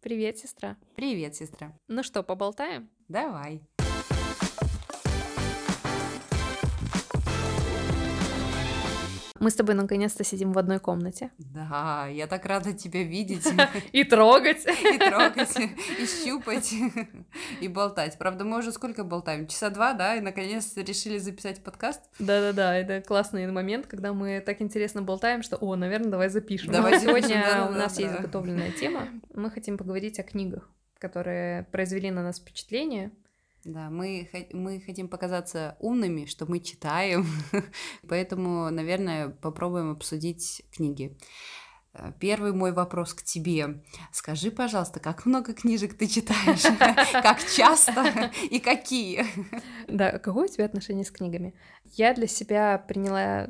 [0.00, 0.78] Привет, сестра.
[0.96, 1.78] Привет, сестра.
[1.86, 2.88] Ну что, поболтаем?
[3.08, 3.60] Давай.
[9.40, 11.30] Мы с тобой наконец-то сидим в одной комнате.
[11.38, 13.48] Да, я так рада тебя видеть.
[13.92, 14.66] И трогать.
[14.66, 15.56] И трогать,
[15.98, 16.74] и щупать,
[17.60, 18.18] и болтать.
[18.18, 19.46] Правда, мы уже сколько болтаем?
[19.46, 20.16] Часа два, да?
[20.16, 22.02] И наконец решили записать подкаст.
[22.18, 26.72] Да-да-да, это классный момент, когда мы так интересно болтаем, что, о, наверное, давай запишем.
[26.72, 29.08] Давай Сегодня у нас есть заготовленная тема.
[29.34, 30.68] Мы хотим поговорить о книгах,
[30.98, 33.10] которые произвели на нас впечатление.
[33.64, 37.26] Да, мы, мы хотим показаться умными, что мы читаем,
[38.08, 41.14] поэтому, наверное, попробуем обсудить книги.
[41.92, 43.82] Э, Первый мой вопрос к тебе.
[44.12, 46.62] Скажи, пожалуйста, как много книжек ты читаешь?
[47.12, 49.26] Как часто и какие?
[49.88, 51.54] Да, какое у тебя отношение с книгами?
[51.84, 53.48] Я для себя приняла,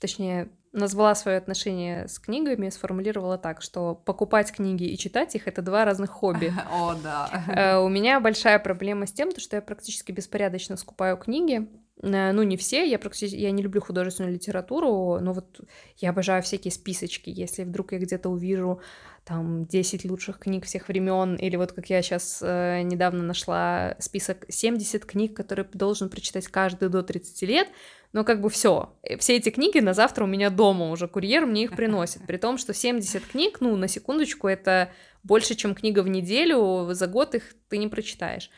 [0.00, 5.62] точнее, назвала свое отношение с книгами, сформулировала так, что покупать книги и читать их— это
[5.62, 6.52] два разных хобби.
[6.72, 7.44] О, да.
[7.48, 11.68] Э, У меня большая проблема с тем, то, что я практически беспорядочно скупаю книги.
[12.02, 15.60] Э, Ну, не все, я практически, я не люблю художественную литературу, но вот
[15.96, 17.30] я обожаю всякие списочки.
[17.30, 18.80] Если вдруг я где-то увижу
[19.24, 25.04] там 10 лучших книг всех времен, или вот как я сейчас недавно нашла список 70
[25.04, 27.68] книг, которые должен прочитать каждый до 30 лет,
[28.12, 31.64] но как бы все, все эти книги на завтра у меня дома уже, курьер мне
[31.64, 34.90] их приносит, при том, что 70 книг, ну, на секундочку, это
[35.22, 38.50] больше, чем книга в неделю, за год их ты не прочитаешь.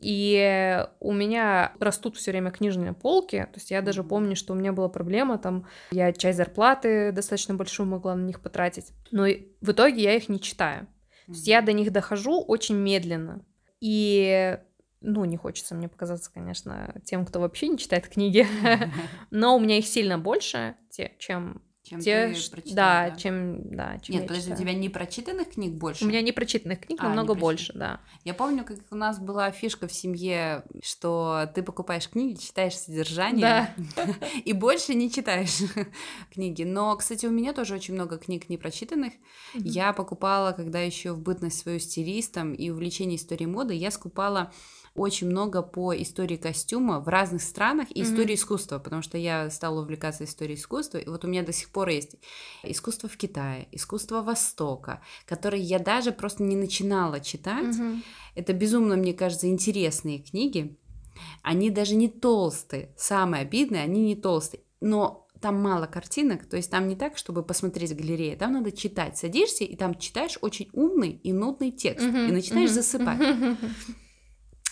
[0.00, 4.56] И у меня растут все время книжные полки, то есть я даже помню, что у
[4.56, 9.70] меня была проблема, там, я часть зарплаты достаточно большую могла на них потратить, но в
[9.72, 10.86] итоге я их не читаю.
[11.26, 13.44] То есть я до них дохожу очень медленно.
[13.80, 14.58] И,
[15.00, 18.46] ну, не хочется мне показаться, конечно, тем, кто вообще не читает книги,
[19.30, 20.74] но у меня их сильно больше,
[21.18, 23.16] чем Чем те, ты прочитала, да, да?
[23.16, 24.60] чем, да, чем Нет, подожди, у читаю.
[24.60, 26.04] тебя не прочитанных книг больше?
[26.04, 28.00] У меня непрочитанных книг А, намного больше, да.
[28.22, 33.74] Я помню, как у нас была фишка в семье, что ты покупаешь книги, читаешь содержание
[34.44, 35.58] и больше не читаешь
[36.32, 36.62] книги.
[36.62, 39.12] Но, кстати, у меня тоже очень много книг непрочитанных.
[39.54, 39.64] Мгм.
[39.64, 44.52] Я покупала, когда еще в бытность свою стилистом и увлечение историей моды, я скупала
[45.00, 49.80] очень много по истории костюма в разных странах и истории искусства, потому что я стала
[49.80, 52.16] увлекаться историей искусства, и вот у меня до сих пор есть
[52.62, 57.74] искусство в Китае, искусство Востока, которые я даже просто не начинала читать.
[57.78, 58.02] Мгм.
[58.34, 60.76] Это безумно, мне кажется, интересные книги.
[61.42, 62.94] Они даже не толстые.
[62.96, 64.62] Самое обидное, они не толстые.
[64.80, 68.70] Но там мало картинок, то есть там не так, чтобы посмотреть в галерее, там надо
[68.72, 69.16] читать.
[69.16, 72.28] Садишься, и там читаешь очень умный и нудный текст, Мгм.
[72.28, 72.74] и начинаешь Мгм.
[72.74, 73.18] засыпать.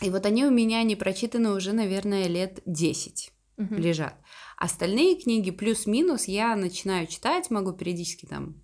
[0.02, 3.76] И вот они у меня не прочитаны уже, наверное, лет 10 Мгм.
[3.76, 4.14] лежат.
[4.56, 8.56] Остальные книги плюс-минус я начинаю читать, могу периодически там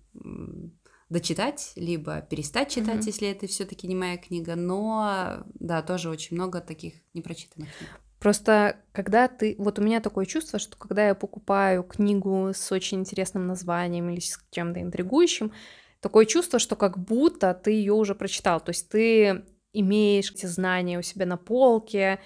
[1.09, 3.05] дочитать, либо перестать читать, Мгм.
[3.05, 4.55] если это все-таки не моя книга.
[4.55, 7.89] Но да, тоже очень много таких непрочитанных книг.
[8.19, 9.55] Просто когда ты...
[9.59, 14.19] Вот у меня такое чувство, что когда я покупаю книгу с очень интересным названием или
[14.19, 15.51] с чем-то интригующим,
[15.99, 18.59] такое чувство, что как будто ты ее уже прочитал.
[18.59, 19.45] То есть ты
[19.79, 22.19] имеешь эти знания у себя на полке,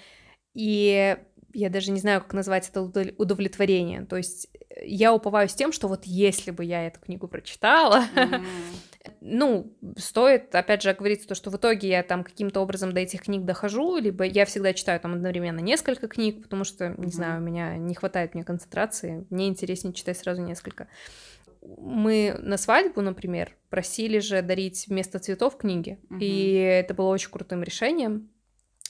[0.54, 1.18] и
[1.54, 4.06] я даже не знаю, как назвать это удов- удовлетворение.
[4.06, 8.42] То есть э, я уповаюсь тем, что вот если бы я эту книгу прочитала, М,
[9.22, 13.24] ну, стоит, опять же, говорить то, что в итоге я там каким-то образом до этих
[13.24, 17.12] книг дохожу, либо я всегда читаю там одновременно несколько книг, потому что, не Мгм.
[17.12, 20.88] знаю, у меня не хватает мне концентрации, мне интереснее читать сразу несколько.
[21.62, 26.20] Мы на свадьбу, например, просили же дарить вместо цветов книги, Мгм.
[26.22, 28.30] и это было очень крутым решением.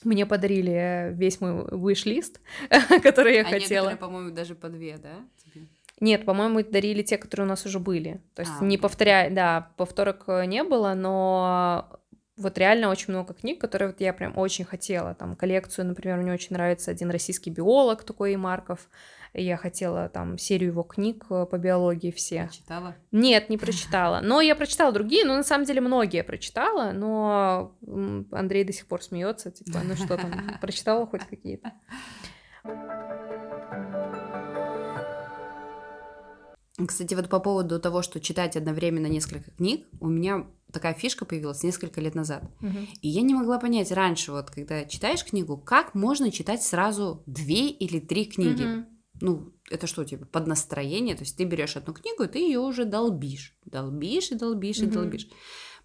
[0.04, 2.40] Мне подарили весь мой wish-лист,
[3.04, 3.96] который я а хотела.
[3.96, 5.16] по-моему, даже по две, да?
[5.44, 5.66] тебе?
[6.00, 8.22] Нет, по-моему, дарили те, которые у нас уже были.
[8.34, 12.00] То есть А, не повторяя, да, повторок э, не было, но
[12.40, 15.14] вот реально очень много книг, которые вот я прям очень хотела.
[15.14, 18.90] Там коллекцию, например, мне очень нравится один российский биолог такой Марков.
[19.34, 22.50] Я хотела там серию его книг э, по биологии все.
[22.52, 22.96] Читала?
[23.12, 24.22] Нет, не прочитала.
[24.24, 27.76] Но я прочитала другие, но на самом деле многие прочитала, но
[28.32, 31.74] Андрей до сих пор смеется, типа, ну что там, прочитала хоть какие-то.
[36.88, 41.64] Кстати, вот по поводу того, что читать одновременно несколько книг, у меня такая фишка появилась
[41.64, 42.44] несколько лет назад.
[42.62, 42.88] Мгм.
[43.02, 47.70] И я не могла понять раньше, вот когда читаешь книгу, как можно читать сразу две
[47.70, 48.64] или три книги.
[48.64, 48.86] Мгм.
[49.22, 51.16] Ну, это что, типа, под настроение?
[51.16, 53.58] То есть ты берешь одну книгу, и ты ее уже долбишь.
[53.66, 54.94] Долбишь и долбишь и Мгм.
[54.94, 55.28] долбишь.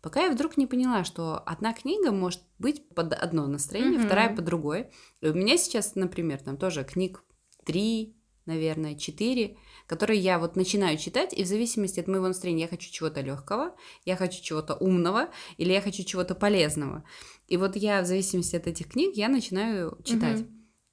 [0.02, 4.06] Пока я вдруг не поняла, что одна книга может быть под одно настроение, Мгм.
[4.06, 4.90] вторая под другое.
[5.20, 7.24] И у меня сейчас, например, там тоже книг
[7.64, 8.14] три,
[8.46, 12.90] наверное, четыре, которые я вот начинаю читать, и в зависимости от моего настроения я хочу
[12.90, 17.04] чего-то легкого, я хочу чего-то умного, или я хочу чего-то полезного.
[17.48, 20.40] И вот я в зависимости от этих книг я начинаю читать.
[20.40, 20.48] Угу.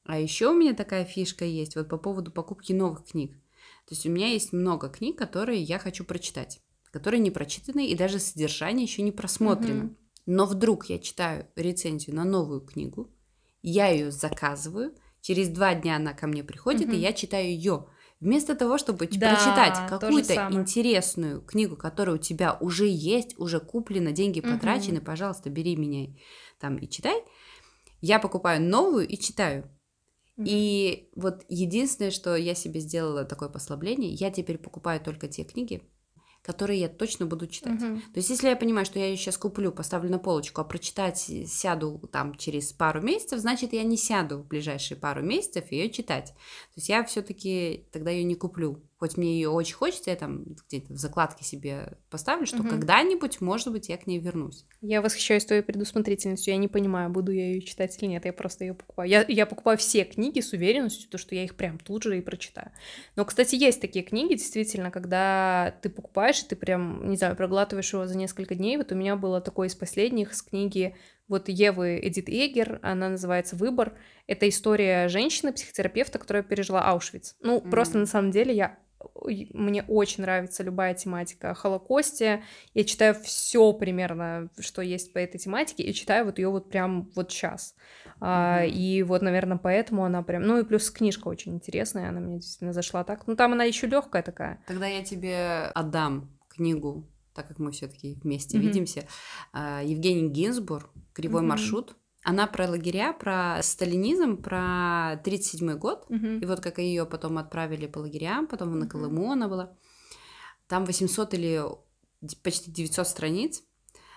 [0.05, 3.33] А еще у меня такая фишка есть вот по поводу покупки новых книг.
[3.87, 6.61] То есть у меня есть много книг, которые я хочу прочитать,
[6.91, 9.85] которые не прочитаны и даже содержание еще не просмотрено.
[9.85, 9.95] Угу.
[10.25, 13.09] Но вдруг я читаю рецензию на новую книгу,
[13.61, 16.95] я ее заказываю, через два дня она ко мне приходит, угу.
[16.95, 17.87] и я читаю ее.
[18.21, 24.11] Вместо того, чтобы да, прочитать какую-то интересную книгу, которая у тебя уже есть, уже куплена,
[24.11, 25.05] деньги потрачены, угу.
[25.05, 26.15] пожалуйста, бери меня
[26.59, 27.23] там и читай.
[27.99, 29.63] Я покупаю новую и читаю.
[30.37, 30.45] Угу.
[30.47, 35.81] И вот единственное, что я себе сделала такое послабление, я теперь покупаю только те книги,
[36.41, 37.81] которые я точно буду читать.
[37.81, 37.99] Угу.
[37.99, 41.19] То есть, если я понимаю, что я ее сейчас куплю, поставлю на полочку, а прочитать
[41.19, 46.27] сяду там через пару месяцев, значит, я не сяду в ближайшие пару месяцев ее читать.
[46.29, 50.43] То есть я все-таки тогда ее не куплю хоть мне ее очень хочется, я там
[50.67, 52.69] где-то в закладке себе поставлю, что угу.
[52.69, 54.63] когда-нибудь, может быть, я к ней вернусь.
[54.79, 56.53] Я восхищаюсь твоей предусмотрительностью.
[56.53, 58.25] Я не понимаю, буду я ее читать или нет.
[58.25, 59.09] Я просто ее покупаю.
[59.09, 62.21] Я, я покупаю все книги с уверенностью, то, что я их прям тут же и
[62.21, 62.69] прочитаю.
[63.15, 67.91] Но, кстати, есть такие книги, действительно, когда ты покупаешь, и ты прям, не знаю, проглатываешь
[67.91, 68.77] его за несколько дней.
[68.77, 70.95] Вот у меня было такое из последних с книги
[71.27, 73.93] вот Евы Эдит Эгер, она называется «Выбор».
[74.27, 77.37] Это история женщины, психотерапевта, которая пережила Аушвиц.
[77.39, 77.69] Ну, mm-hmm.
[77.69, 78.77] просто на самом деле я
[79.23, 82.43] мне очень нравится любая тематика о Холокосте.
[82.73, 87.09] Я читаю все примерно, что есть по этой тематике, и читаю вот ее вот прям
[87.15, 87.75] вот сейчас.
[88.19, 88.69] Mm-hmm.
[88.69, 90.43] И вот, наверное, поэтому она прям.
[90.43, 93.27] Ну и плюс книжка очень интересная, она мне действительно зашла так.
[93.27, 94.63] Ну там она еще легкая такая.
[94.67, 98.61] Тогда я тебе отдам книгу, так как мы все-таки вместе mm-hmm.
[98.61, 99.07] видимся.
[99.53, 101.45] А, Евгений Гинзбург Кривой mm-hmm.
[101.45, 101.95] маршрут.
[102.23, 106.05] Она про лагеря, про сталинизм, про 37 год.
[106.09, 106.39] Uh-huh.
[106.39, 109.75] И вот как ее потом отправили по лагерям, потом на Колыму она была.
[110.67, 111.63] Там 800 или
[112.43, 113.63] почти 900 страниц.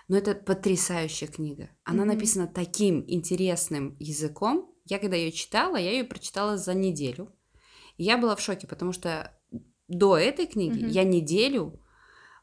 [0.07, 1.69] Но это потрясающая книга.
[1.83, 2.07] Она uh-huh.
[2.07, 4.71] написана таким интересным языком.
[4.85, 7.33] Я когда ее читала, я ее прочитала за неделю.
[7.97, 9.35] И я была в шоке, потому что
[9.87, 10.89] до этой книги uh-huh.
[10.89, 11.81] я неделю,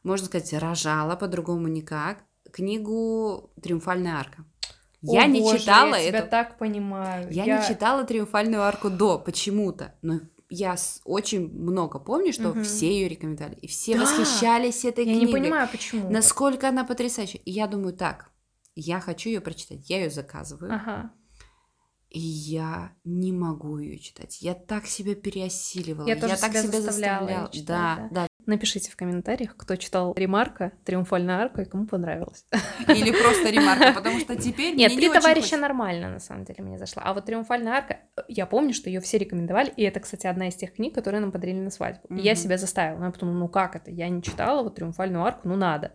[0.03, 4.45] можно сказать, рожала по-другому никак книгу «Триумфальная арка».
[5.03, 6.27] Я не боже, читала я тебя это.
[6.29, 7.27] так понимаю.
[7.29, 12.63] Я, я не читала триумфальную арку до почему-то, но я очень много помню, что угу.
[12.63, 14.03] все ее рекомендовали, и все да.
[14.03, 15.19] восхищались этой я книгой.
[15.19, 16.09] Я не понимаю, почему.
[16.09, 17.41] Насколько она потрясающая.
[17.41, 18.31] И я думаю, так,
[18.75, 20.73] я хочу ее прочитать, я ее заказываю.
[20.73, 21.11] Ага.
[22.09, 24.41] И я не могу ее читать.
[24.41, 26.07] Я так себя переосиливала.
[26.07, 27.19] Я, тоже я так себя заставляла.
[27.19, 27.51] заставляла.
[27.51, 28.27] Читать, да, да, да.
[28.45, 32.45] Напишите в комментариях, кто читал Ремарка, Триумфальная арка, и кому понравилось.
[32.87, 37.03] Или просто Ремарка, потому что теперь Нет, три товарища нормально, на самом деле, мне зашла.
[37.05, 40.55] А вот Триумфальная арка, я помню, что ее все рекомендовали, и это, кстати, одна из
[40.55, 42.13] тех книг, которые нам подарили на свадьбу.
[42.13, 42.99] И я себя заставила.
[42.99, 43.91] Ну, я подумала, ну как это?
[43.91, 45.91] Я не читала вот Триумфальную арку, ну надо.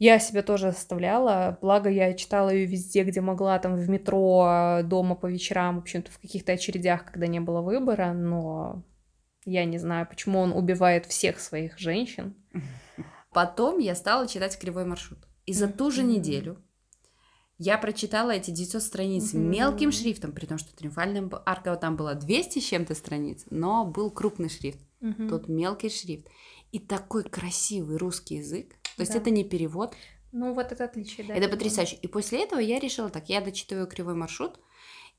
[0.00, 5.14] Я себя тоже заставляла, благо я читала ее везде, где могла, там в метро, дома
[5.14, 8.82] по вечерам, в общем-то в каких-то очередях, когда не было выбора, но
[9.44, 12.34] я не знаю, почему он убивает всех своих женщин.
[13.32, 15.18] Потом я стала читать «Кривой маршрут».
[15.46, 16.62] И за ту же неделю
[17.58, 22.58] я прочитала эти 900 страниц мелким шрифтом, при том, что «Триумфальная арка» там было 200
[22.58, 24.80] с чем-то страниц, но был крупный шрифт.
[25.28, 26.28] Тут мелкий шрифт.
[26.72, 28.76] И такой красивый русский язык.
[28.96, 29.94] То есть это не перевод.
[30.32, 31.34] Ну, вот это отличие, да.
[31.34, 31.96] Это потрясающе.
[31.96, 34.60] И после этого я решила так, я дочитываю «Кривой маршрут»,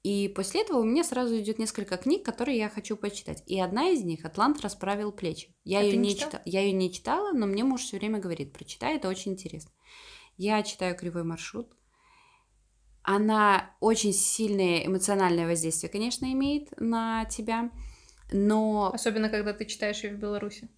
[0.03, 3.43] и после этого у меня сразу идет несколько книг, которые я хочу почитать.
[3.45, 5.55] И одна из них Атлант расправил плечи.
[5.63, 6.41] Я а ее не читала?
[6.45, 9.71] Я ее не читала, но мне муж все время говорит: прочитай, это очень интересно.
[10.37, 11.71] Я читаю кривой маршрут.
[13.03, 17.71] Она очень сильное эмоциональное воздействие, конечно, имеет на тебя,
[18.31, 20.69] но особенно когда ты читаешь ее в Беларуси.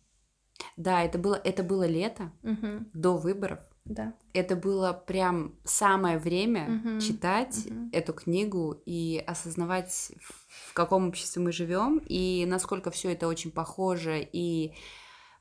[0.78, 2.86] Да, это было это было лето угу.
[2.94, 3.60] до выборов.
[3.86, 4.14] Да.
[4.34, 7.90] Это было прям самое время угу, читать угу.
[7.92, 10.14] эту книгу и осознавать,
[10.48, 14.74] в каком обществе мы живем и насколько все это очень похоже и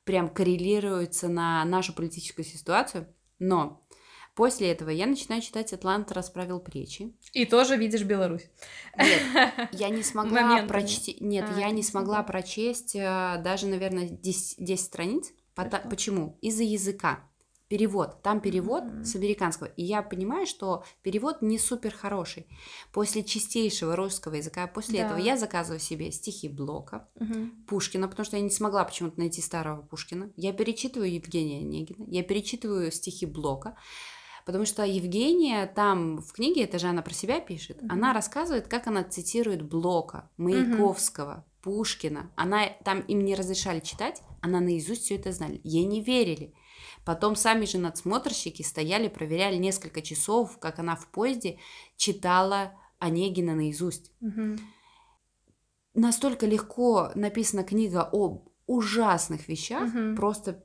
[0.04, 3.06] прям коррелируется на нашу политическую ситуацию.
[3.38, 3.86] Но
[4.34, 7.14] после этого я начинаю читать «Атлант расправил плечи».
[7.32, 8.50] И тоже видишь Беларусь.
[8.98, 11.20] Нет, я не смогла прочесть...
[11.20, 15.32] Нет, а, я не смогла прочесть э, даже, наверное, 10, 10 страниц.
[15.54, 16.38] Почему?
[16.40, 17.28] Из-за языка
[17.72, 18.20] перевод.
[18.20, 19.04] Там перевод mm-hmm.
[19.04, 19.66] с американского.
[19.78, 22.46] И я понимаю, что перевод не супер хороший.
[22.92, 25.06] После чистейшего русского языка, после да.
[25.06, 27.64] этого я заказываю себе стихи Блока, mm-hmm.
[27.66, 30.30] Пушкина, потому что я не смогла почему-то найти старого Пушкина.
[30.36, 33.74] Я перечитываю Евгения Онегина, я перечитываю стихи Блока.
[34.44, 37.90] Потому что Евгения там в книге, это же она про себя пишет, Мгм.
[37.90, 42.30] она рассказывает, как она цитирует Блока, Маяковского, Пушкина.
[42.36, 45.58] Она там им не разрешали читать, она наизусть все это знали.
[45.64, 46.52] Ей не верили.
[47.04, 51.58] Потом сами же надсмотрщики стояли, проверяли несколько часов, как она в поезде
[51.96, 54.12] читала Онегина наизусть.
[54.20, 54.58] Мгм.
[55.94, 60.16] Настолько легко написана книга об ужасных вещах, Мгм.
[60.16, 60.64] просто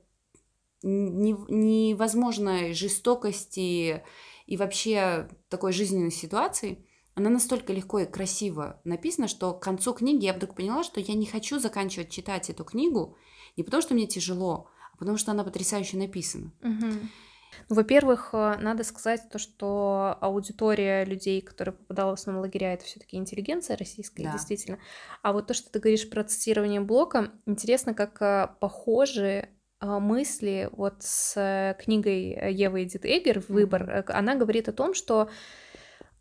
[0.82, 4.04] не- невозможной жестокости
[4.46, 6.86] и вообще такой жизненной ситуации.
[7.14, 11.14] Она настолько легко и красиво написана, что к концу книги я вдруг поняла, что я
[11.14, 13.16] не хочу заканчивать читать эту книгу
[13.56, 16.50] не потому, что мне тяжело, потому что она потрясающе написана.
[16.62, 22.84] Ну, Во-первых, э, надо сказать то, что аудитория людей, которые попадала в основном лагеря, это
[22.84, 24.32] все-таки интеллигенция российская, Да.
[24.32, 24.78] действительно.
[25.22, 29.48] А вот то, что ты говоришь про цитирование Блока, интересно, как э, похожи
[29.80, 34.04] э, мысли вот с книгой Евы Эдит Эгер «Выбор».
[34.08, 35.28] Она говорит о том, что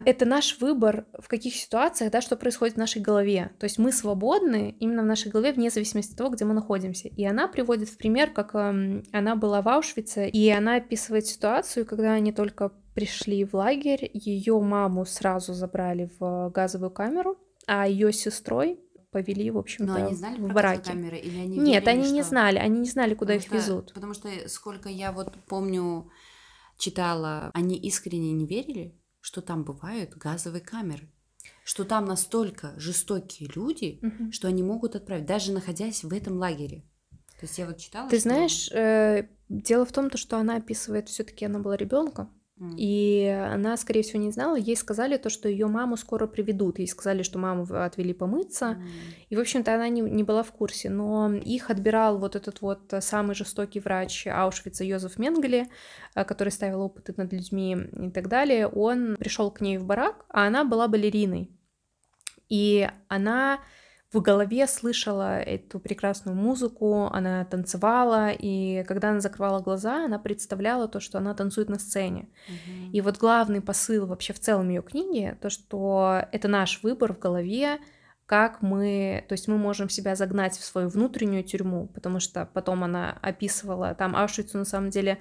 [0.06, 3.52] это наш выбор в каких ситуациях, да, что происходит в нашей голове.
[3.60, 7.08] То есть мы свободны именно в нашей голове вне зависимости от того, где мы находимся.
[7.08, 11.86] И она приводит в пример, как эм, она была в Аушвице, и она описывает ситуацию,
[11.86, 17.38] когда они только пришли в лагерь, ее маму сразу забрали в газовую камеру,
[17.68, 18.80] а ее сестрой
[19.12, 20.88] повели, в Но общем-то, они знали в про бараки.
[20.90, 23.46] камеры или они Нет, верили, они не что- знали, они не знали, куда Потому их
[23.48, 23.94] что- везут.
[23.94, 26.10] Потому что сколько я вот помню,
[26.78, 28.96] читала, они искренне не верили,
[29.28, 31.10] что там бывают газовые камеры.
[31.66, 34.32] Что там настолько жестокие люди, Мгм.
[34.32, 36.86] что они могут отправить, даже находясь в этом лагере.
[37.38, 40.56] То есть я вот читала, Ты что- знаешь, э, дело в том, то, что она
[40.56, 42.34] описывает, все-таки она была ребенком.
[42.76, 44.56] И она, скорее всего, не знала.
[44.56, 46.80] Ей сказали то, что ее маму скоро приведут.
[46.80, 48.66] Ей сказали, что маму отвели помыться.
[48.66, 48.84] М.
[49.30, 50.90] И, в общем-то, она не, не была в курсе.
[50.90, 55.68] Но их отбирал вот этот вот самый жестокий врач Аушвица Йозеф Менгеле,
[56.16, 58.68] э, который ставил опыты над людьми и так далее.
[58.68, 61.52] Он пришел к ней в барак, а она была балериной.
[62.50, 63.60] И она
[64.14, 70.88] в голове слышала эту прекрасную музыку, она танцевала, и когда она закрывала глаза, она представляла
[70.88, 72.30] то, что она танцует на сцене.
[72.48, 72.92] Мгм.
[72.94, 77.20] И вот главный посыл вообще в целом ее книги, то, что это наш выбор в
[77.20, 77.80] голове,
[78.26, 82.86] как мы, то есть мы можем себя загнать в свою внутреннюю тюрьму, потому что потом
[82.86, 85.18] она описывала, там Аушвицу на самом деле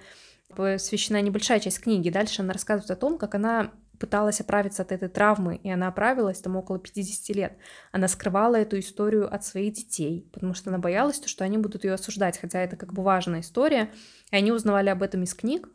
[0.54, 5.08] посвящена небольшая часть книги, дальше она рассказывает о том, как она пыталась оправиться от этой
[5.08, 7.58] травмы, и она оправилась там около 50 лет.
[7.92, 11.84] Она скрывала эту историю от своих детей, потому что она боялась, то, что они будут
[11.84, 13.90] ее осуждать, хотя это как бы важная история,
[14.30, 15.68] и они узнавали об этом из книг,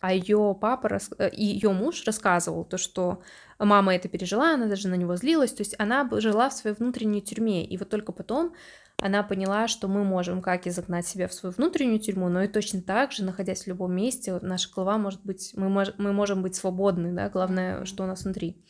[0.00, 3.22] а ее папа рас- э, и ее муж рассказывал то, что
[3.58, 7.22] мама это пережила, она даже на него злилась, то есть она жила в своей внутренней
[7.22, 8.54] тюрьме, и вот только потом
[8.98, 12.48] она поняла, что мы можем как и загнать себя в свою внутреннюю тюрьму, но и
[12.48, 16.42] точно так же, находясь в любом месте, наша голова может быть, мы, мож- мы можем
[16.42, 18.64] быть свободны, да, главное, что у нас внутри.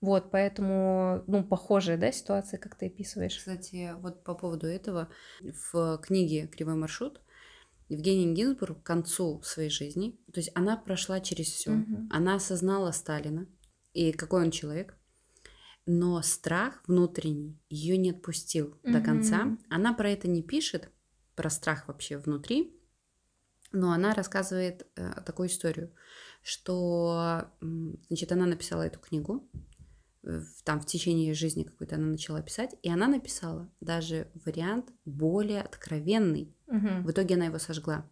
[0.00, 3.36] Вот, поэтому, ну, похожая, да, ситуация, как ты описываешь.
[3.38, 5.08] Кстати, вот по поводу этого,
[5.40, 7.20] в книге «Кривой маршрут»
[7.88, 12.08] Евгения Гинзбург к концу своей жизни, то есть она прошла через все, Мгм.
[12.10, 13.46] она осознала Сталина
[13.92, 14.96] и какой он человек,
[15.86, 19.56] но страх внутренний ее не отпустил до конца.
[19.68, 20.90] Она про это не пишет,
[21.34, 22.78] про страх вообще внутри,
[23.72, 25.92] но она рассказывает э, такую историю,
[26.42, 27.50] что,
[28.08, 29.48] значит, она написала эту книгу,
[30.24, 34.90] э, в- там в течение жизни какой-то она начала писать, и она написала даже вариант
[35.04, 36.54] более откровенный.
[36.66, 37.02] Мгм.
[37.04, 38.08] В итоге она его сожгла.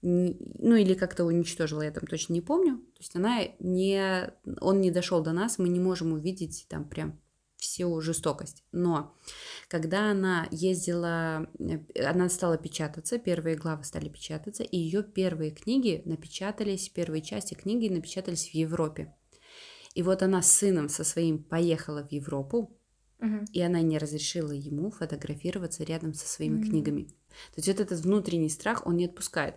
[0.00, 2.78] Ну или как-то уничтожила, я там точно не помню.
[2.78, 7.20] То есть она не, он не дошел до нас, мы не можем увидеть там прям
[7.56, 8.62] всю жестокость.
[8.70, 9.16] Но
[9.68, 16.02] когда она ездила, э, она стала печататься, первые главы стали печататься, и ее первые книги
[16.04, 19.12] напечатались, первые части книги напечатались в Европе.
[19.94, 22.78] И вот она с сыном со своим поехала в Европу,
[23.18, 23.46] Мгм.
[23.52, 26.68] и она не разрешила ему фотографироваться рядом со своими Мгм.
[26.70, 27.02] книгами.
[27.04, 29.56] То есть вот этот внутренний страх, он не отпускает.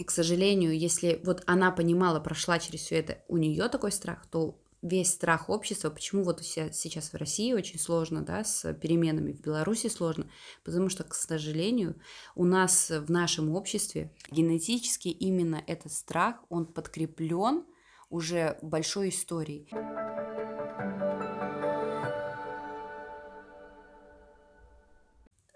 [0.00, 4.24] И, к сожалению, если вот она понимала, прошла через все это, у нее такой страх,
[4.30, 9.32] то весь страх общества, почему вот се- сейчас в России очень сложно, да, с переменами,
[9.32, 10.26] в Беларуси сложно,
[10.64, 11.96] потому что, к сожалению,
[12.34, 17.66] у нас в нашем обществе генетически именно этот страх, он подкреплен
[18.08, 19.68] уже большой историей.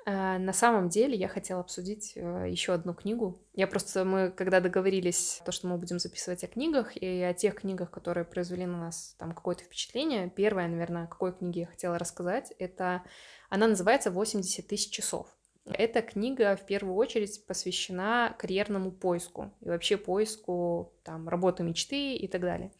[0.07, 3.41] На самом деле я хотела обсудить еще одну книгу.
[3.55, 7.55] Я просто, мы когда договорились, то, что мы будем записывать о книгах и о тех
[7.55, 10.29] книгах, которые произвели на нас там какое-то впечатление.
[10.29, 13.03] Первое, наверное, о какой книге я хотела рассказать, это
[13.49, 15.27] она называется «80 тысяч часов».
[15.65, 22.29] Эта книга в первую очередь посвящена карьерному поиску и вообще поиску там, работы мечты и
[22.29, 22.71] так далее.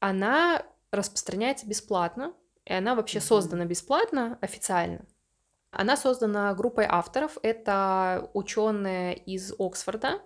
[0.00, 2.34] Она распространяется бесплатно,
[2.64, 5.06] и она вообще создана бесплатно официально.
[5.76, 7.38] Она создана группой авторов.
[7.42, 10.20] Это ученые из Оксфорда,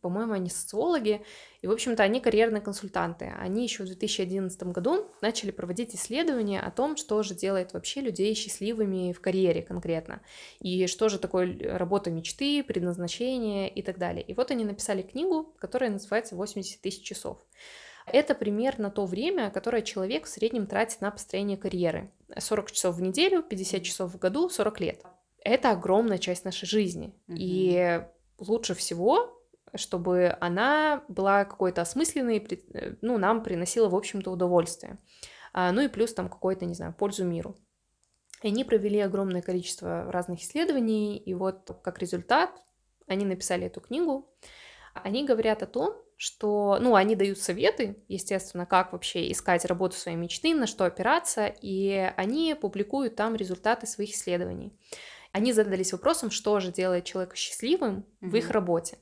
[0.00, 1.22] по-моему, они социологи,
[1.62, 3.32] и, в общем-то, они карьерные консультанты.
[3.38, 8.34] Они еще в 2011 году начали проводить исследования о том, что же делает вообще людей
[8.34, 10.20] счастливыми в карьере конкретно,
[10.60, 14.22] и что же такое работа мечты, предназначение и так далее.
[14.22, 17.38] И вот они написали книгу, которая называется «80 тысяч часов».
[18.06, 22.12] Это примерно то время, которое человек в среднем тратит на построение карьеры.
[22.36, 25.02] 40 часов в неделю, 50 часов в году, 40 лет.
[25.42, 27.14] Это огромная часть нашей жизни.
[27.28, 27.36] Mm-hmm.
[27.38, 28.02] И
[28.38, 29.36] лучше всего
[29.74, 34.98] чтобы она была какой-то осмысленной, э, ну, нам приносила, в общем-то, удовольствие.
[35.52, 37.56] А, ну и плюс там какой-то, не знаю, пользу миру.
[38.42, 42.50] И они провели огромное количество разных исследований, и вот как результат
[43.06, 44.28] они написали эту книгу.
[44.94, 50.16] Они говорят о том, что, ну, они дают советы, естественно, как вообще искать работу своей
[50.16, 54.72] мечты, на что опираться, и они публикуют там результаты своих исследований.
[55.32, 58.30] Они задались вопросом, что же делает человека счастливым mm-hmm.
[58.30, 58.98] в их работе.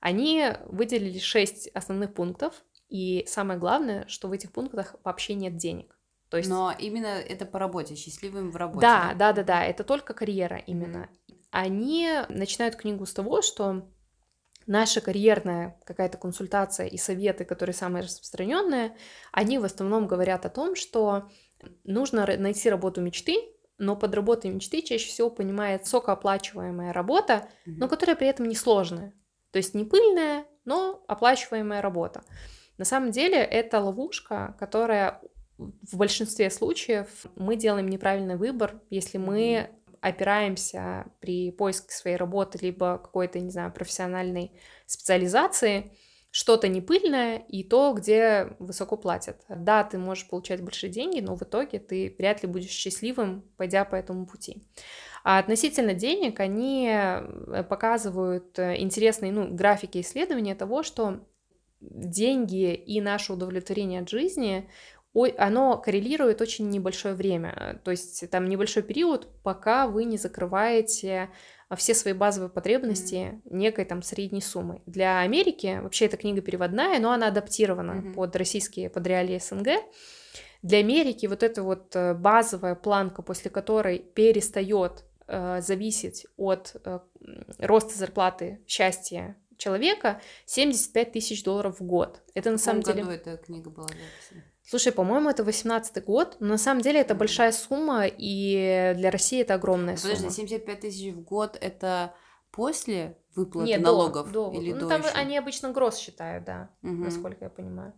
[0.00, 5.96] Они выделили шесть основных пунктов, и самое главное, что в этих пунктах вообще нет денег.
[6.28, 6.48] То есть...
[6.48, 8.80] Но именно это по работе, счастливым в работе.
[8.80, 11.08] Да, да, да, да, это только карьера именно.
[11.08, 11.34] Mm-hmm.
[11.50, 13.88] Они начинают книгу с того, что
[14.68, 18.96] наша карьерная какая-то консультация и советы, которые самые распространенные,
[19.32, 21.28] они в основном говорят о том, что
[21.84, 23.34] нужно найти работу мечты,
[23.78, 29.14] но под работой мечты чаще всего понимает высокооплачиваемая работа, но которая при этом несложная.
[29.50, 32.22] То есть не пыльная, но оплачиваемая работа.
[32.76, 35.20] На самом деле это ловушка, которая
[35.56, 39.70] в большинстве случаев мы делаем неправильный выбор, если мы
[40.00, 44.52] опираемся при поиске своей работы либо какой-то, не знаю, профессиональной
[44.86, 45.92] специализации,
[46.30, 49.44] что-то не пыльное и то, где высоко платят.
[49.48, 53.84] Да, ты можешь получать большие деньги, но в итоге ты вряд ли будешь счастливым, пойдя
[53.84, 54.62] по этому пути.
[55.24, 61.20] А относительно денег они э, показывают э, интересные ну, графики исследования того, что
[61.80, 64.68] деньги и наше удовлетворение от жизни
[65.26, 71.30] оно коррелирует очень небольшое время, то есть там небольшой период, пока вы не закрываете
[71.76, 73.40] все свои базовые потребности mm-hmm.
[73.50, 74.82] некой там средней суммой.
[74.86, 78.14] Для Америки вообще эта книга переводная, но она адаптирована mm-hmm.
[78.14, 79.68] под российские, под реалии СНГ.
[80.62, 87.00] Для Америки вот эта вот э, базовая планка, после которой перестает э, зависеть от э,
[87.58, 92.22] роста зарплаты счастья человека 75 тысяч долларов в год.
[92.34, 93.02] Это на самом деле...
[93.02, 94.42] году эта книга была записана?
[94.68, 99.40] Слушай, по-моему, это 18-й год, но на самом деле это большая сумма, и для России
[99.40, 100.28] это огромная Подожди, сумма.
[100.28, 102.14] Подожди, 75 тысяч в год это
[102.50, 104.30] после выплаты Нет, налогов?
[104.30, 105.10] До, или ну, до там еще?
[105.14, 106.90] они обычно гроз считают, да, mm-hmm.
[106.90, 107.94] насколько я понимаю.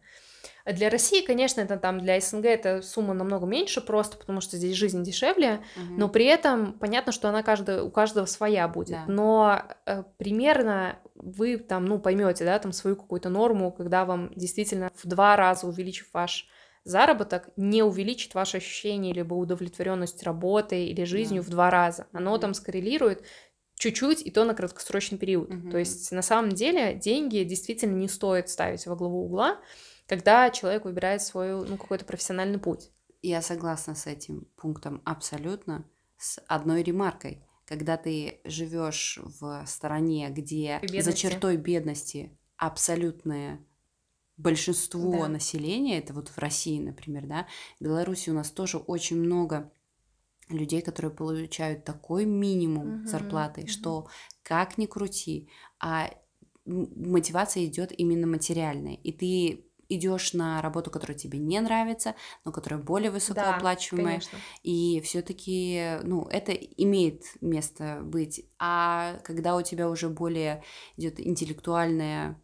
[0.65, 4.77] Для России, конечно, это там для СНГ эта сумма намного меньше, просто потому что здесь
[4.77, 5.95] жизнь дешевле, угу.
[5.97, 8.91] но при этом понятно, что она каждая, у каждого своя будет.
[8.91, 9.05] Да.
[9.09, 14.91] Но э, примерно вы там, ну, поймете, да, там свою какую-то норму, когда вам действительно
[14.95, 16.49] в два раза увеличив ваш
[16.85, 21.47] заработок, не увеличит ваше ощущение либо удовлетворенность работой или жизнью да.
[21.47, 22.07] в два раза.
[22.13, 23.23] Оно там скоррелирует
[23.77, 25.51] чуть-чуть, и то на краткосрочный период.
[25.53, 25.71] Угу.
[25.71, 29.59] То есть на самом деле деньги действительно не стоит ставить во главу угла
[30.11, 32.91] когда человек выбирает свой, ну, какой-то профессиональный путь.
[33.23, 35.89] Я согласна с этим пунктом абсолютно,
[36.19, 37.47] с одной ремаркой.
[37.65, 41.01] Когда ты живешь в стране, где бедности.
[41.01, 43.65] за чертой бедности абсолютное
[44.43, 45.29] большинство да.
[45.29, 47.47] населения, это вот в России, например, да,
[47.79, 49.73] в Беларуси у нас тоже очень много
[50.49, 53.69] людей, которые получают такой минимум угу, зарплаты, угу.
[53.69, 54.09] что
[54.43, 55.49] как ни крути,
[55.79, 56.11] а
[56.65, 62.81] мотивация идет именно материальная, и ты идешь на работу, которая тебе не нравится, но которая
[62.81, 64.21] более высокооплачиваемая.
[64.21, 68.47] Да, и все-таки, ну, это имеет место быть.
[68.59, 70.63] А когда у тебя уже более
[70.97, 72.41] идет интеллектуальная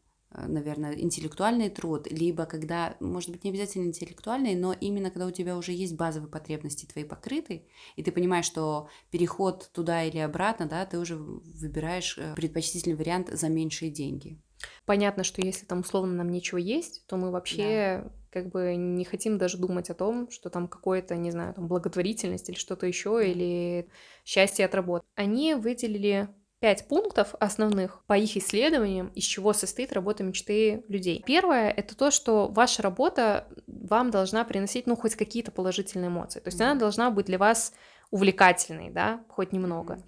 [0.46, 5.56] наверное, интеллектуальный труд, либо когда, может быть, не обязательно интеллектуальный, но именно когда у тебя
[5.56, 10.84] уже есть базовые потребности твои покрыты, и ты понимаешь, что переход туда или обратно, да,
[10.86, 14.38] ты уже выбираешь э, предпочтительный вариант за меньшие деньги.
[14.84, 18.12] Понятно, что если там условно нам нечего есть, то мы вообще да.
[18.30, 22.48] как бы не хотим даже думать о том, что там какое-то, не знаю, там благотворительность
[22.48, 23.88] или что-то еще, или
[24.24, 25.04] счастье от работы.
[25.14, 26.28] Они выделили
[26.60, 31.22] пять пунктов основных по их исследованиям, из чего состоит работа мечты людей.
[31.26, 36.40] Первое— это то, что ваша работа вам должна приносить, ну, хоть какие-то положительные эмоции.
[36.40, 36.64] То есть mm-hmm.
[36.64, 37.72] она должна быть для вас
[38.10, 39.98] увлекательной, да, хоть немного.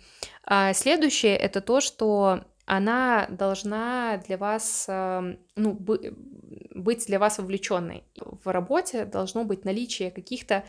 [0.44, 8.04] А следующее это то, что она должна для вас, эм, ну, быть для вас вовлеченной.
[8.16, 10.64] В работе должно быть наличие каких-то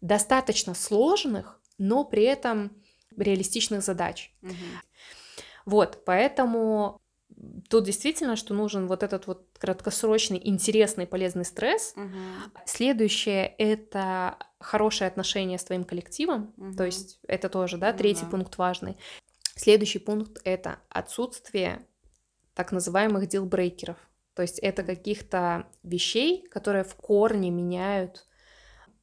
[0.00, 2.72] достаточно сложных, но при этом
[3.16, 4.32] реалистичных задач.
[4.42, 4.54] Мгм.
[5.64, 7.00] Вот, поэтому
[7.68, 11.94] тут действительно, что нужен вот этот вот краткосрочный, интересный, полезный стресс.
[11.96, 12.52] Мгм.
[12.66, 16.76] Следующее— это хорошее отношение с твоим коллективом, Мгм.
[16.76, 18.30] то есть это тоже, да, Ну третий да.
[18.30, 18.96] пункт важный.
[19.56, 21.86] Следующий пункт— это отсутствие
[22.54, 23.96] так называемых дилбрейкеров,
[24.34, 28.26] то есть это каких-то вещей, которые в корне меняют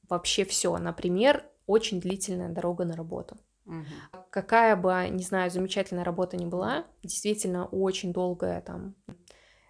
[0.10, 0.78] вообще все.
[0.78, 3.38] Например, очень длительная дорога на работу.
[3.72, 3.86] Мгм.
[4.30, 8.96] Какая бы, не знаю, замечательная работа ни была, действительно очень долгая там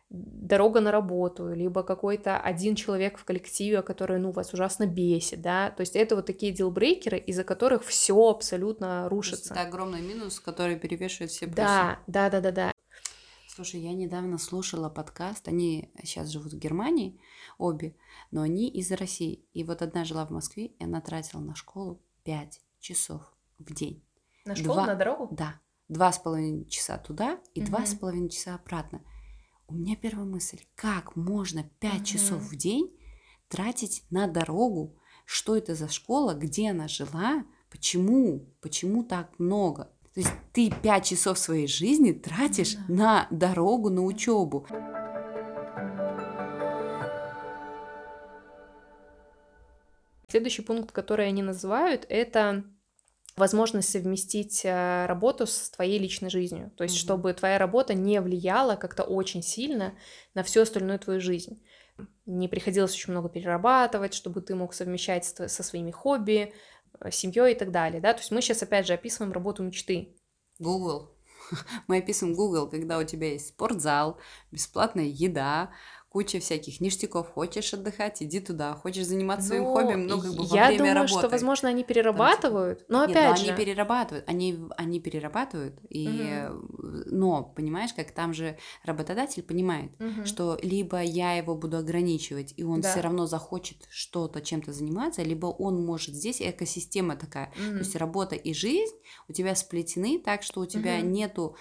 [0.10, 5.70] дорога на работу, либо какой-то один человек в коллективе, который, ну, вас ужасно бесит, да,
[5.70, 9.54] то есть это вот такие дилбрейкеры, из-за которых все абсолютно рушится.
[9.54, 11.62] это огромный минус, который перевешивает все плюсы.
[11.62, 12.74] Да, да, да, да, да.
[13.48, 17.22] Слушай, я недавно слушала подкаст, они сейчас живут в Германии,
[17.58, 17.96] обе,
[18.32, 19.46] но они из России.
[19.54, 23.22] И вот одна жила в Москве, и она тратила на школу 5 часов
[23.68, 24.04] в день.
[24.46, 24.88] На школу, Два.
[24.88, 25.28] на дорогу?
[25.32, 27.88] Да, два с половиной часа туда и два Мгм.
[27.88, 29.02] с половиной часа обратно.
[29.68, 32.04] У меня первая мысль, как можно 5 Мгм.
[32.06, 32.94] часов в день
[33.48, 34.98] тратить на дорогу?
[35.26, 36.34] Что это за школа?
[36.34, 37.46] Где она жила?
[37.70, 38.50] Почему?
[38.62, 39.86] Почему так много?
[40.14, 42.84] То есть ты 5 часов своей жизни тратишь Да.
[42.90, 44.68] на дорогу, на учебу.
[50.28, 52.64] Следующий пункт, который они называют, это
[53.42, 56.72] возможность совместить э, работу с твоей личной жизнью.
[56.78, 57.00] То есть, Мгм.
[57.00, 59.94] чтобы твоя работа не влияла как-то очень сильно
[60.36, 61.62] на всю остальную твою жизнь.
[62.26, 66.54] Не приходилось очень много перерабатывать, чтобы ты мог совмещать со своими хобби,
[67.10, 68.00] семьей и так далее.
[68.00, 68.14] Да?
[68.14, 70.16] То есть мы сейчас опять же описываем работу мечты.
[70.60, 71.18] Google.
[71.88, 74.20] Мы описываем Google, когда у тебя есть спортзал,
[74.52, 75.72] бесплатная еда,
[76.12, 77.30] куча всяких ништяков.
[77.30, 78.74] Хочешь отдыхать, иди туда.
[78.74, 81.20] Хочешь заниматься своим Но хобби, ну, как бы во я время думаю, работы.
[81.20, 83.52] что, возможно, они перерабатывают, но Нет, опять но же...
[83.54, 86.50] они перерабатывают, они, они перерабатывают, и, э,
[87.06, 90.26] но, понимаешь, как там же работодатель понимает, Мгм.
[90.26, 92.92] что либо я его буду ограничивать, и он Да.
[92.92, 97.74] все равно захочет что-то, чем-то заниматься, либо он может здесь, экосистема такая, Мгм.
[97.78, 98.96] то есть работа и жизнь
[99.30, 101.12] у тебя сплетены так, что у тебя Мгм.
[101.14, 101.56] нету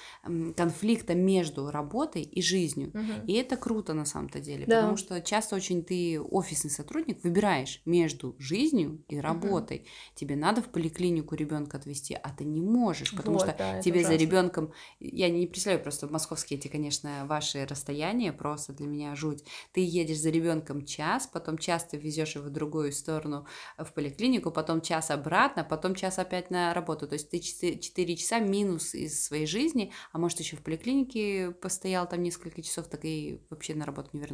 [0.57, 2.91] конфликта между работой и жизнью.
[2.95, 3.27] Мгм.
[3.27, 4.77] И это круто на самом-то деле, Да.
[4.81, 9.87] потому что часто очень ты офисный сотрудник выбираешь между жизнью и работой.
[10.15, 14.05] Тебе надо в поликлинику ребенка отвезти, а ты не можешь, потому Вот, что да, тебе
[14.05, 19.45] за ребенком, я не представляю просто московские эти, конечно, ваши расстояния, просто для меня жуть.
[19.73, 23.47] Ты едешь за ребенком час, потом час ты везешь его в другую сторону
[23.79, 27.07] э, в поликлинику, потом час обратно, потом час опять на работу.
[27.07, 32.09] То есть ты 4 часа минус из своей жизни, а может еще в поликлинике постоял
[32.09, 34.30] там несколько часов, так и вообще на работу не вернулся.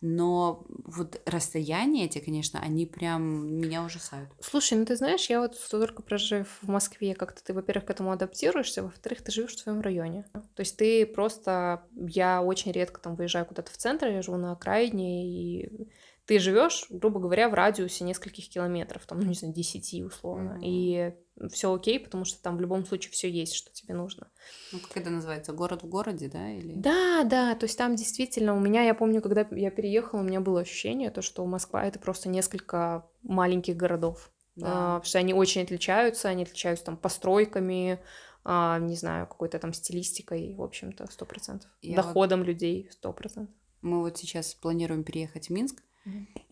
[0.00, 4.30] Но вот расстояния эти, конечно, они прям меня ужасают.
[4.40, 8.12] Слушай, ну ты знаешь, я вот только прожив в Москве, как-то ты, во-первых, к этому
[8.12, 10.26] адаптируешься, во-вторых, ты живешь в своем районе.
[10.32, 14.52] То есть ты просто, я очень редко там выезжаю куда-то в центр, я живу на
[14.52, 15.88] окраине, и
[16.26, 20.62] ты живешь, грубо говоря, в радиусе нескольких километров, там, ну не знаю, 10 условно, Мгм.
[20.62, 21.14] и
[21.48, 24.28] все окей, потому что там в любом случае все есть, что тебе нужно.
[24.72, 25.52] Ну, как это называется?
[25.52, 26.50] Город в городе, да?
[26.52, 26.74] Или...
[26.74, 30.40] Да, да, то есть там действительно у меня, я помню, когда я переехала, у меня
[30.40, 34.30] было ощущение, то, что Москва это просто несколько маленьких городов.
[34.56, 34.66] Да.
[34.66, 38.00] А, потому что они очень отличаются, они отличаются там постройками,
[38.44, 41.70] а, не знаю, какой-то там стилистикой, в общем-то, сто процентов.
[41.82, 43.54] Доходом людей, сто процентов.
[43.82, 45.82] Мы вот сейчас планируем переехать в Минск,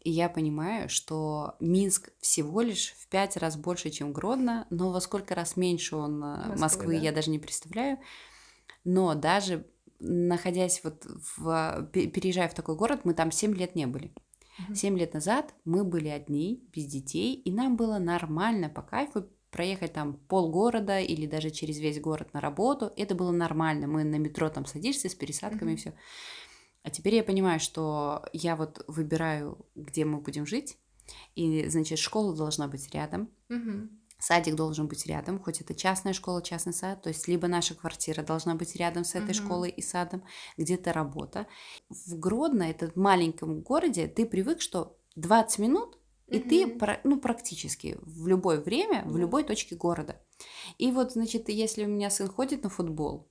[0.02, 5.00] И я понимаю, что Минск всего лишь в пять раз больше, чем Гродно, но во
[5.00, 7.00] сколько раз меньше он э, Москвы, Москвы, да.
[7.02, 7.98] я даже не представляю.
[8.84, 9.66] Но даже
[10.00, 11.04] находясь вот
[11.36, 11.88] в...
[11.92, 14.12] пе- переезжая в такой город, мы там 7 лет не были.
[14.74, 19.92] Семь лет назад мы были одни, без детей, и нам было нормально по кайфу проехать
[19.92, 22.92] там полгорода или даже через весь город на работу.
[22.96, 23.86] Это было нормально.
[23.86, 25.76] Мы на метро там садишься с пересадками и Мгм.
[25.78, 25.92] все.
[26.88, 30.78] А теперь я понимаю, что я вот выбираю, где мы будем жить.
[31.34, 33.28] И, значит, школа должна быть рядом.
[33.50, 33.90] Мгм.
[34.18, 38.22] Садик должен быть рядом, хоть это частная школа, частный сад, то есть либо наша квартира
[38.22, 39.34] должна быть рядом с этой Мгм.
[39.34, 40.24] школой и садом,
[40.56, 41.46] где-то работа.
[41.90, 47.98] В Гродно, это в маленьком городе, ты привык, что 20 минут, и ты, ну, практически
[48.00, 49.18] в любое время, в Да.
[49.18, 50.22] любой точке города.
[50.78, 53.28] И вот, значит, если у меня сын ходит на футбол,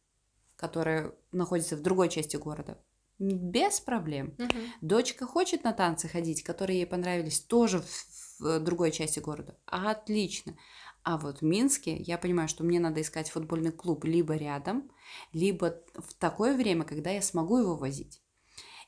[0.56, 2.78] который находится в другой части города,
[3.20, 4.36] без проблем.
[4.38, 4.60] Мгм.
[4.82, 9.58] Дочка хочет на танцы ходить, которые ей понравились тоже в, в другой части города.
[9.66, 10.56] Отлично.
[11.04, 14.92] А вот в Минске я понимаю, что мне надо искать футбольный клуб либо рядом,
[15.32, 18.22] либо в такое время, когда я смогу его возить.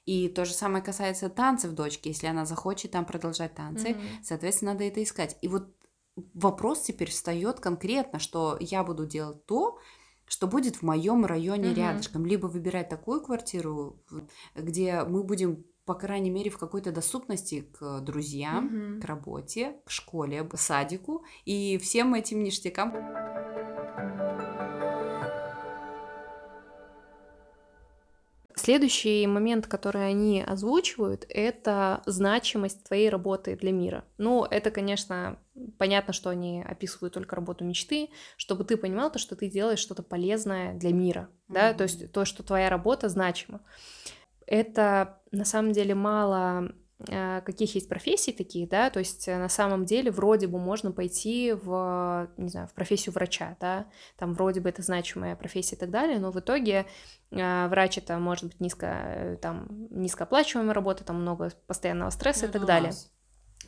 [0.06, 2.10] И то же самое касается танцев дочки.
[2.10, 4.24] Если она захочет там продолжать танцы, mm-hmm.
[4.24, 5.38] соответственно, надо это искать.
[5.42, 5.74] И вот
[6.34, 9.80] вопрос теперь встает конкретно, что я буду делать то,
[10.30, 11.76] что будет в моем районе mm-hmm.
[11.76, 12.26] рядышком.
[12.26, 14.02] Либо выбирать такую квартиру,
[14.56, 19.02] где мы будем по крайней мере, в какой-то доступности к друзьям, mm-hmm.
[19.02, 22.94] к работе, к школе, к садику и всем этим ништякам.
[28.60, 34.04] Следующий момент, который они озвучивают, это значимость твоей работы для мира.
[34.18, 35.40] Ну, это, конечно,
[35.78, 40.04] понятно, что они описывают только работу мечты, чтобы ты понимал то, что ты делаешь что-то
[40.04, 41.54] полезное для мира, mm-hmm.
[41.54, 43.62] да, то есть то, что твоя работа значима.
[44.46, 46.74] Это на самом деле мало
[47.06, 51.54] каких есть профессий таких, да, то есть э, на самом деле вроде бы можно пойти
[51.54, 53.86] в, не знаю, в профессию врача, да,
[54.18, 56.86] там вроде бы это значимая профессия и так далее, но в итоге
[57.32, 62.52] э, врач это может быть низко, там, низкооплачиваемая работа, там много постоянного стресса ну, и
[62.52, 62.92] так далее.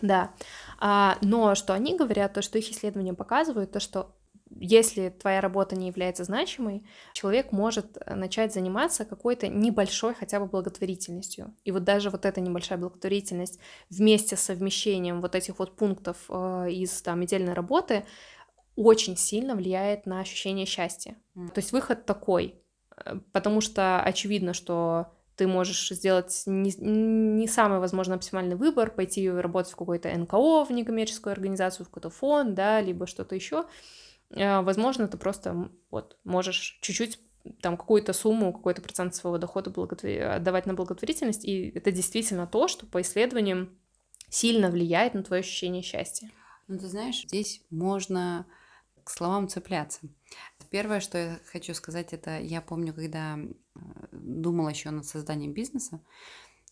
[0.01, 0.31] Да,
[0.79, 4.15] а, но что они говорят, то, что их исследования показывают, то, что
[4.59, 6.83] если твоя работа не является значимой,
[7.13, 11.55] человек может э, начать заниматься какой-то небольшой хотя бы благотворительностью.
[11.63, 13.59] И вот даже вот эта небольшая благотворительность
[13.89, 18.05] вместе с совмещением вот этих вот пунктов э, из там недельной работы
[18.75, 21.15] очень сильно влияет на ощущение счастья.
[21.35, 21.49] Mm.
[21.49, 22.55] То есть выход такой,
[23.05, 29.29] э, потому что очевидно, что ты можешь сделать не, не самый, возможно, оптимальный выбор, пойти
[29.29, 33.65] работать в какой-то НКО, в некоммерческую организацию, в какой-то фонд, да, либо что-то еще.
[34.31, 37.19] Э, возможно, ты просто вот можешь чуть-чуть
[37.61, 40.11] там какую-то сумму, какой-то процент своего дохода благотвор...
[40.11, 43.69] отдавать на благотворительность, и это действительно то, что по исследованиям
[44.29, 46.29] сильно влияет на твое ощущение счастья.
[46.67, 48.45] Ну, ты знаешь, здесь можно
[49.03, 50.01] к словам цепляться.
[50.69, 53.37] Первое, что я хочу сказать, это я помню, когда
[54.11, 56.01] думала еще над созданием бизнеса,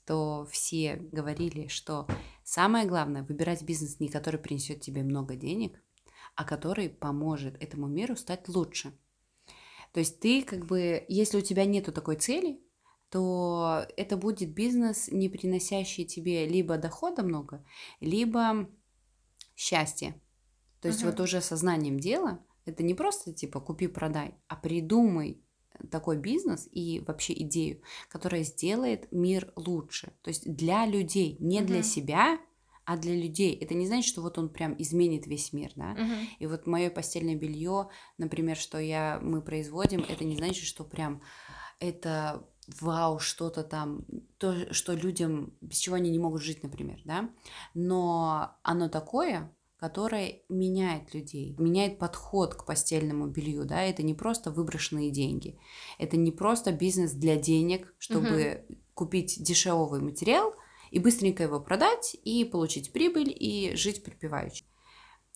[0.05, 2.07] то все говорили, что
[2.43, 5.81] самое главное выбирать бизнес, не который принесет тебе много денег,
[6.39, 8.97] а который поможет этому миру стать лучше.
[9.91, 12.61] То есть ты как бы, если у тебя нету такой цели,
[13.09, 17.65] то это будет бизнес, не приносящий тебе либо дохода много,
[17.99, 18.69] либо
[19.57, 20.21] счастье.
[20.79, 21.07] То есть uh-huh.
[21.07, 25.43] вот уже сознанием дела, это не просто типа купи-продай, а придумай
[25.91, 30.13] такой бизнес и вообще идею, которая сделает мир лучше.
[30.21, 31.65] То есть для людей, не uh-huh.
[31.65, 32.39] для себя,
[32.89, 33.53] а для людей.
[33.53, 35.93] Это не значит, что вот он прям изменит весь мир, да.
[35.93, 36.25] Uh-huh.
[36.39, 41.21] И вот мое постельное белье, например, что я мы производим, это не значит, что прям
[41.79, 42.43] это
[42.81, 44.05] вау, что-то там,
[44.39, 47.29] то, что людям, без чего они не могут жить, например, да.
[47.75, 54.49] Но оно такое, которое меняет людей, меняет подход к постельному белью, да, это не просто
[54.49, 55.59] выброшенные деньги,
[55.99, 58.77] это не просто бизнес для денег, чтобы угу.
[58.95, 60.55] купить дешевый материал,
[60.91, 64.65] и быстренько его продать, и получить прибыль, и жить припеваючи.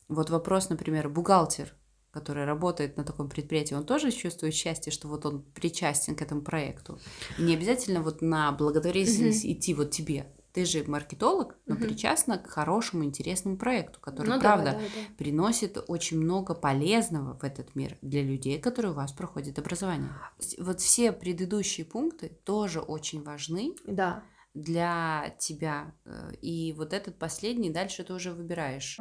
[0.08, 1.74] Вот вопрос, например, бухгалтер,
[2.12, 6.42] который работает на таком предприятии, он тоже чувствует счастье, что вот он причастен к этому
[6.42, 7.00] проекту.
[7.40, 9.54] И не обязательно вот на благотворительность mm-hmm.
[9.54, 10.28] идти вот тебе.
[10.52, 11.80] Ты же маркетолог, но mm-hmm.
[11.80, 15.16] причастна к хорошему, интересному проекту, который, ну, правда, да, да, да.
[15.18, 20.12] приносит очень много полезного в этот мир для людей, которые у вас проходят образование.
[20.60, 23.74] Вот все предыдущие пункты тоже очень важны.
[23.88, 25.94] Да для тебя.
[26.06, 29.00] Э, и вот этот последний дальше ты уже выбираешь.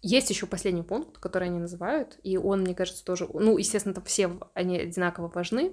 [0.00, 4.04] Есть еще последний пункт, который они называют, и он, мне кажется, тоже, ну, естественно, там
[4.04, 5.72] все они одинаково важны.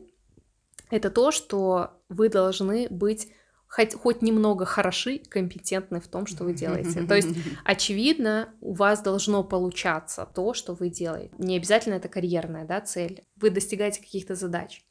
[0.89, 3.31] Это то, что вы должны быть
[3.75, 7.05] хоть, хоть немного хороши, компетентны в том, что вы делаете.
[7.05, 7.29] То есть,
[7.65, 11.33] очевидно, у вас должно получаться то, что вы делаете.
[11.37, 13.25] Не обязательно это карьерная да, цель.
[13.35, 14.85] Вы достигаете каких-то задач.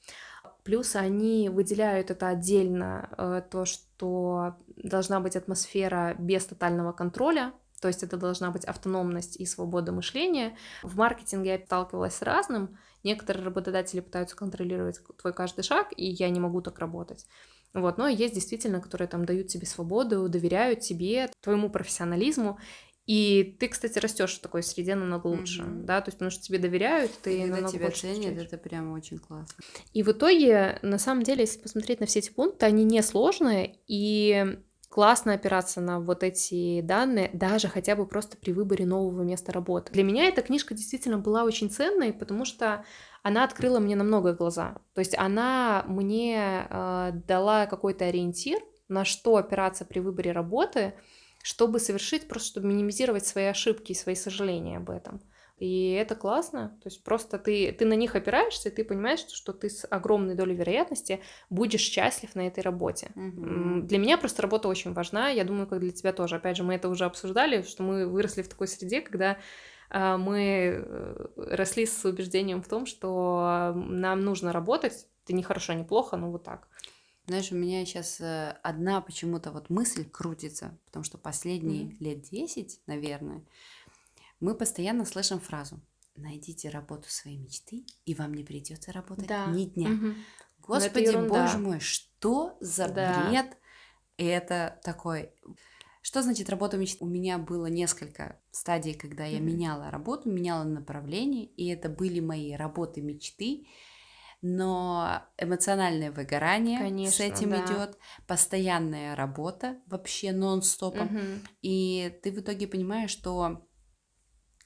[0.65, 7.89] Плюс они выделяют это отдельно, э, то, что должна быть атмосфера без тотального контроля, то
[7.89, 10.57] есть это должна быть автономность и свобода мышления.
[10.83, 12.79] В маркетинге я сталкивалась с разным.
[13.03, 17.27] Некоторые работодатели пытаются контролировать твой каждый шаг, и я не могу так работать.
[17.75, 22.59] Вот, но есть действительно, которые там дают тебе свободу, доверяют тебе, твоему профессионализму.
[23.07, 25.83] И ты, кстати, растешь в такой среде намного лучше, mm-hmm.
[25.83, 29.19] да, то есть потому что тебе доверяют, ты и намного тебя ценят, это прямо очень
[29.19, 29.63] классно.
[29.93, 33.77] И в итоге, на самом деле, если посмотреть на все эти пункты, они не сложные,
[33.87, 34.57] и
[34.89, 39.93] классно опираться на вот эти данные, даже хотя бы просто при выборе нового места работы.
[39.93, 42.85] Для меня эта книжка действительно была очень ценной, потому что
[43.25, 44.77] она открыла мне на много глаза.
[44.93, 50.93] То есть она мне э, дала какой-то ориентир, на что опираться при выборе работы,
[51.43, 55.23] чтобы совершить, просто чтобы минимизировать свои ошибки и свои сожаления об этом.
[55.57, 56.79] И это классно.
[56.83, 60.35] То есть просто ты, ты на них опираешься, и ты понимаешь, что ты с огромной
[60.35, 63.11] долей вероятности будешь счастлив на этой работе.
[63.15, 63.87] Мгм.
[63.87, 65.31] Для меня просто работа очень важна.
[65.31, 66.37] Я думаю, как для тебя тоже.
[66.37, 69.39] Опять же, мы это уже обсуждали, что мы выросли в такой среде, когда
[69.91, 75.07] мы э, росли с убеждением в том, что нам нужно работать.
[75.25, 76.69] Ты не хорошо, не плохо, но вот так.
[77.27, 78.21] Знаешь, у меня сейчас
[78.63, 81.97] одна почему-то вот мысль крутится, потому что последние Мгм.
[82.01, 83.43] лет 10, наверное,
[84.41, 85.81] мы постоянно слышим фразу
[86.17, 89.87] «Найдите работу своей мечты, и вам не придется работать ни дня».
[89.87, 89.99] Это
[90.67, 93.29] Господи, боже мой, что за Да.
[93.29, 93.57] бред
[94.17, 95.31] это такой?
[96.07, 97.03] Что значит работа мечты?
[97.03, 99.47] У меня было несколько стадий, когда я Мгм.
[99.47, 103.69] меняла работу, меняла направление, и это были мои работы мечты,
[104.43, 107.65] но эмоциональное выгорание с Конечно, этим да.
[107.65, 111.41] идет, постоянная работа вообще нон-стопом, Мгм.
[111.63, 113.67] и ты в итоге понимаешь, что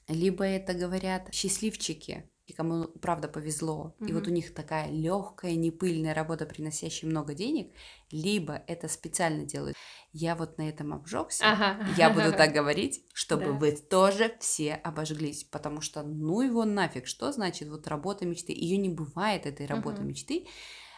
[0.09, 6.13] либо это говорят счастливчики, и кому правда повезло, и вот у них такая легкая, непыльная
[6.13, 7.73] работа, приносящая много денег,
[8.11, 9.75] либо это специально делают.
[10.11, 11.47] Я вот на этом обжегся.
[11.49, 11.77] Ага.
[11.85, 13.57] Я буду так говорить, чтобы Да.
[13.57, 18.53] вы тоже все обожглись, потому что ну его нафиг, что значит вот работа мечты?
[18.53, 20.07] Ее не бывает этой работы Мгм.
[20.09, 20.47] мечты,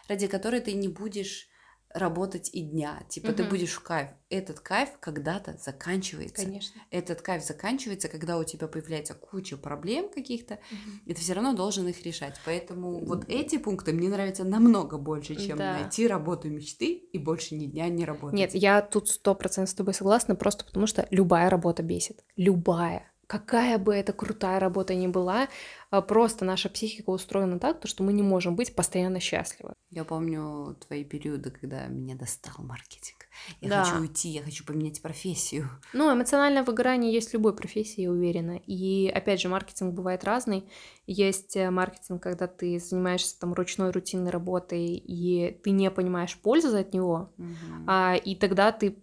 [0.08, 1.48] ради которой ты не будешь
[1.94, 3.02] работать и дня.
[3.08, 3.50] Типа ты Мгм.
[3.50, 4.08] будешь в кайф.
[4.30, 6.44] Этот кайф когда-то заканчивается.
[6.46, 6.80] Конечно.
[6.90, 11.02] Этот кайф заканчивается, когда у тебя появляется куча проблем каких-то, Мгм.
[11.06, 12.34] и ты все равно должен их решать.
[12.44, 15.74] Поэтому вот эти пункты мне нравятся намного больше, чем Да.
[15.80, 18.38] найти работу мечты и больше ни дня не работать.
[18.38, 22.24] Нет, я тут сто процентов с тобой согласна, просто потому что любая работа бесит.
[22.36, 23.11] Любая.
[23.32, 25.48] Какая бы это крутая работа ни была,
[25.90, 29.72] а, просто наша психика устроена так, то, что мы не можем быть постоянно счастливы.
[29.88, 33.20] Я помню твои периоды, когда меня достал маркетинг.
[33.62, 33.84] Я Да.
[33.84, 35.66] хочу уйти, я хочу поменять профессию.
[35.94, 38.60] Ну, эмоциональное выгорание есть в любой профессии, я уверена.
[38.66, 40.70] И, опять же, маркетинг бывает разный.
[41.06, 46.76] Есть э, маркетинг, когда ты занимаешься там ручной рутинной работой, и ты не понимаешь пользы
[46.80, 47.86] от него, Мгм.
[47.88, 48.98] а, и тогда ты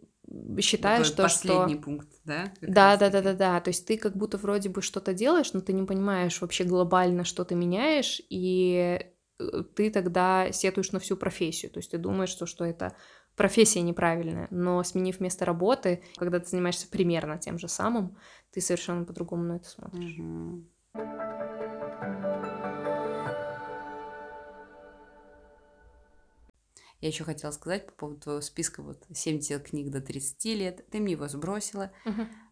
[0.60, 1.24] считаешь, что...
[1.24, 2.52] последний пункт, да?
[2.62, 3.60] Да, да, да, да, да.
[3.60, 7.24] То есть ты как будто вроде бы что-то делаешь, но ты не понимаешь вообще глобально,
[7.24, 9.00] что ты меняешь, и
[9.40, 11.72] э, ты тогда сетуешь на всю профессию.
[11.72, 12.96] То есть ты думаешь, что, что это
[13.36, 18.18] профессия неправильная, но сменив место работы, когда ты занимаешься примерно тем же самым,
[18.52, 20.16] ты совершенно по-другому на это смотришь.
[20.18, 20.68] Мгм.
[27.02, 30.90] Я еще хотела сказать по поводу твоего списка вот 70 книг до 30 лет.
[30.90, 31.92] Ты мне его сбросила.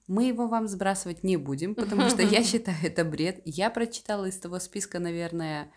[0.07, 3.41] Мы его вам сбрасывать не будем, потому что я считаю это бред.
[3.43, 5.71] Я прочитала из того списка, наверное,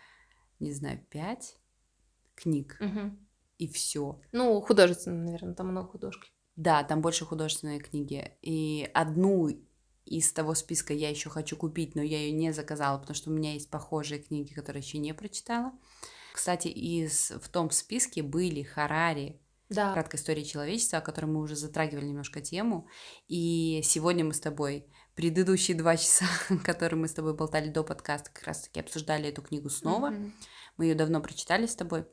[0.59, 1.57] не знаю, 5
[2.35, 2.79] книг,
[3.57, 4.19] и все.
[4.31, 6.31] Ну, художественно, наверное, там много художки.
[6.55, 8.37] Да, там больше художественные книги.
[8.41, 9.49] И одну
[10.05, 13.33] из того списка я еще хочу купить, но я ее не заказала, потому что у
[13.33, 15.73] меня есть похожие книги, которые еще не прочитала.
[16.41, 19.93] Кстати, из, в том списке были Харари, Да.
[19.93, 22.87] краткая история человечества, о которой мы уже затрагивали немножко тему.
[23.27, 26.25] И сегодня мы с тобой предыдущие два часа,
[26.63, 30.09] которые мы с тобой болтали до подкаста, как раз-таки обсуждали эту книгу снова.
[30.09, 30.33] Мгм.
[30.77, 32.07] Мы ее давно прочитали с тобой.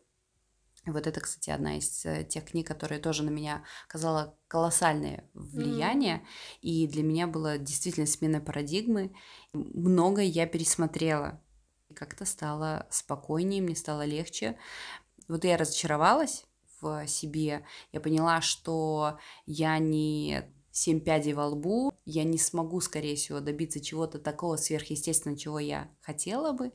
[0.84, 6.22] Вот это, кстати, одна из э, тех книг, которая тоже на меня оказала колоссальное влияние.
[6.60, 9.14] И для меня была действительно смена парадигмы.
[9.54, 11.42] Многое я пересмотрела.
[11.98, 14.56] Как-то стало спокойнее, мне стало легче.
[15.26, 16.44] Вот я разочаровалась
[16.80, 17.66] в себе.
[17.90, 23.80] Я поняла, что я не семь пядей во лбу, я не смогу, скорее всего, добиться
[23.80, 26.70] чего-то такого сверхъестественного, чего я хотела бы,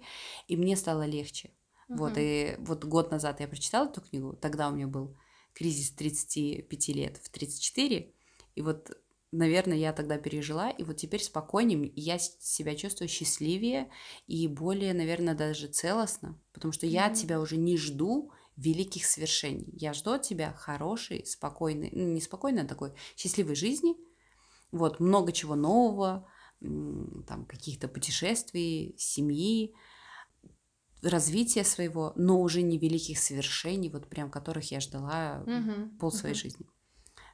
[0.49, 1.51] и мне стало легче.
[1.87, 2.19] Вот, Мгм.
[2.19, 5.15] и вот год назад я прочитала эту книгу, тогда у меня был
[5.53, 8.13] кризис 35 лет в 34,
[8.55, 8.91] и вот,
[9.33, 13.89] наверное, я тогда пережила, и вот теперь спокойнее, я себя чувствую счастливее
[14.27, 19.67] и более, наверное, даже целостно, потому что я от тебя уже не жду великих свершений.
[19.73, 23.95] Я жду от тебя хорошей, спокойной, ну, не спокойной, а такой счастливой жизни,
[24.71, 26.27] вот, много чего нового,
[26.61, 29.75] там, каких-то путешествий, семьи,
[31.01, 35.99] развития своего, но уже не великих свершений, вот прям которых я ждала Мгм.
[35.99, 36.35] пол своей Мгм.
[36.35, 36.65] жизни.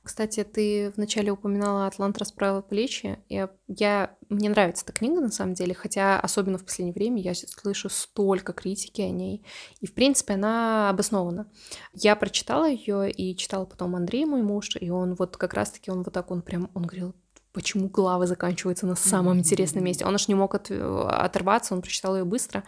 [0.10, 3.20] Кстати, ты вначале упоминала «Атлант расправил плечи».
[3.30, 7.36] Я, я, мне нравится эта книга, на самом деле, хотя особенно в последнее время я
[7.36, 9.46] слышу столько критики о ней.
[9.82, 11.52] И, в принципе, она обоснована.
[11.94, 16.02] Я прочитала ее и читала потом Андрей, мой муж, и он вот как раз-таки, он
[16.02, 17.14] вот так, он прям, он говорил,
[17.54, 20.06] почему главы заканчиваются на самом интересном месте.
[20.08, 22.64] Он аж не мог от- оторваться, он прочитал ее быстро.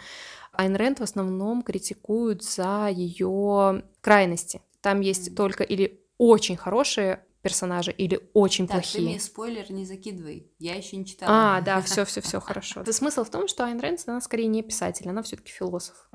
[0.52, 4.62] Айн Рэнд в основном критикуют за ее крайности.
[4.80, 5.36] Там есть Мгм.
[5.38, 9.04] только или очень хорошие персонажи или очень Так, ты плохие.
[9.10, 10.52] мне спойлер не закидывай.
[10.60, 11.58] Я еще не читала.
[11.58, 12.84] А, да, все, все, все хорошо.
[12.92, 16.10] Смысл в том, что Айн Рэнд, она скорее не писатель, она все-таки философ.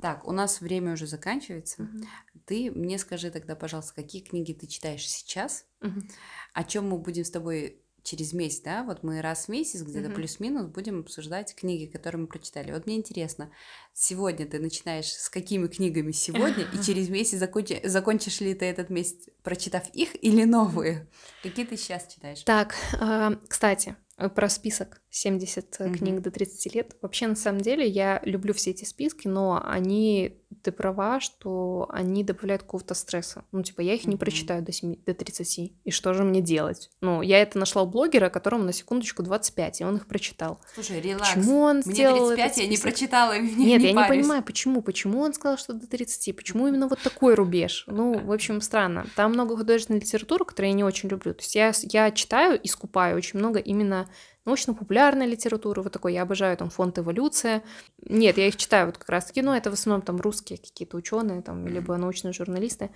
[0.00, 1.82] Так, у нас время уже заканчивается.
[1.82, 2.06] Мгм.
[2.46, 6.06] Ты мне скажи тогда, пожалуйста, какие книги ты читаешь сейчас, Мгм.
[6.52, 8.84] о чем мы будем с тобой через месяц, да?
[8.84, 10.14] Вот мы раз в месяц где-то Мгм.
[10.16, 12.70] плюс-минус будем обсуждать книги, которые мы прочитали.
[12.70, 13.50] Вот мне интересно,
[13.92, 18.90] сегодня ты начинаешь с какими книгами сегодня, и через месяц закончи- закончишь ли ты этот
[18.90, 21.08] месяц, прочитав их или новые?
[21.42, 22.42] Какие ты сейчас читаешь?
[22.42, 23.94] Так, а, кстати, э,
[24.34, 25.94] про список 70 Мгм.
[25.94, 26.96] книг до 30 лет.
[27.02, 32.22] Вообще, на самом деле, я люблю все эти списки, но они, ты права, что они
[32.24, 33.44] добавляют какого-то стресса.
[33.52, 34.18] Ну, типа, я их не Мгм.
[34.18, 35.74] прочитаю до, 7, до 30.
[35.84, 36.90] И что же мне делать?
[37.00, 40.60] Ну, я это нашла у блогера, которому на секундочку 25, и он их прочитал.
[40.74, 41.28] Слушай, релакс.
[41.34, 42.90] Почему он Мне сделал 35, этот я не список?
[42.92, 44.08] прочитала, и мне Нет, не я не парюсь.
[44.22, 44.82] понимаю, почему.
[44.82, 46.32] Почему он сказал, что до 30?
[46.32, 47.84] Почему именно вот такой рубеж?
[47.94, 49.06] Ну, в общем, странно.
[49.16, 51.32] Там много художественной литературы, которую я не очень люблю.
[51.34, 54.08] То есть я, я читаю и скупаю очень много именно
[54.44, 56.14] научно-популярной литературы, вот такой.
[56.14, 57.62] Я обожаю там фонд «Эволюция».
[58.02, 61.42] Нет, я их читаю вот как раз-таки, но это в основном там русские какие-то ученые,
[61.42, 62.90] там, либо научные журналисты.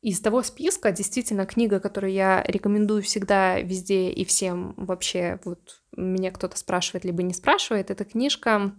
[0.00, 6.32] Из того списка действительно книга, которую я рекомендую всегда везде и всем вообще, вот меня
[6.32, 8.74] кто-то спрашивает либо не спрашивает, это книжка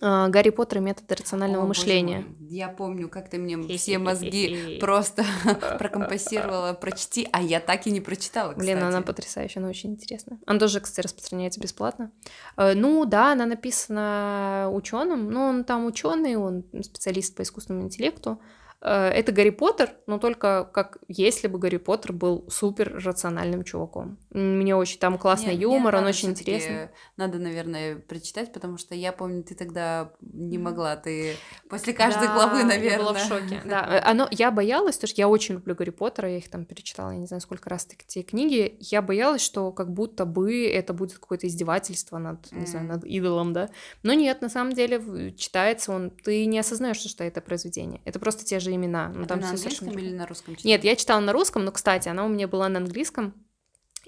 [0.00, 2.18] «Гарри Поттер и методы рационального О, мышления».
[2.20, 5.24] мой, Я помню, как ты мне все мозги просто
[5.78, 8.66] прокомпостировала, прочти, а я так и не прочитала, кстати.
[8.66, 10.38] Блин, она потрясающая, она очень интересная.
[10.46, 12.10] Она тоже, кстати, распространяется бесплатно.
[12.56, 18.40] Э, Ну да, она написана ученым, но он там ученый, он специалист по искусственному интеллекту.
[18.80, 24.18] Э, Это Гарри Поттер, но только как если бы Гарри Поттер был супер рациональным чуваком.
[24.30, 26.90] Мне очень там классный Нет, юмор, мне он очень интересный.
[27.16, 31.36] Надо, наверное, прочитать, потому что я помню, ты тогда не могла, ты
[31.68, 32.98] после каждой Да, главы, Я наверное.
[32.98, 33.62] была в шоке.
[33.64, 36.64] Да, э, оно, я боялась, потому что я очень люблю Гарри Поттера, я их там
[36.64, 38.76] перечитала, я не знаю, сколько раз эти книги.
[38.80, 43.52] Я боялась, что как будто бы это будет какое-то издевательство над, не знаю, над идолом,
[43.52, 43.70] да.
[44.02, 48.00] Но нет, на самом деле читается он, ты не осознаешь, что это произведение.
[48.04, 49.12] Это просто те же имена.
[49.14, 50.70] Ну, А там на всё совершенно английском или на русском читала?
[50.72, 53.34] Нет, я читала на русском, но, кстати, она у меня была на английском.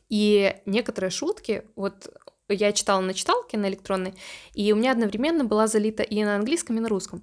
[0.09, 2.09] И некоторые шутки, вот
[2.48, 4.14] я читала на читалке, на электронной,
[4.54, 7.22] и у меня одновременно была залита и на английском, и на русском.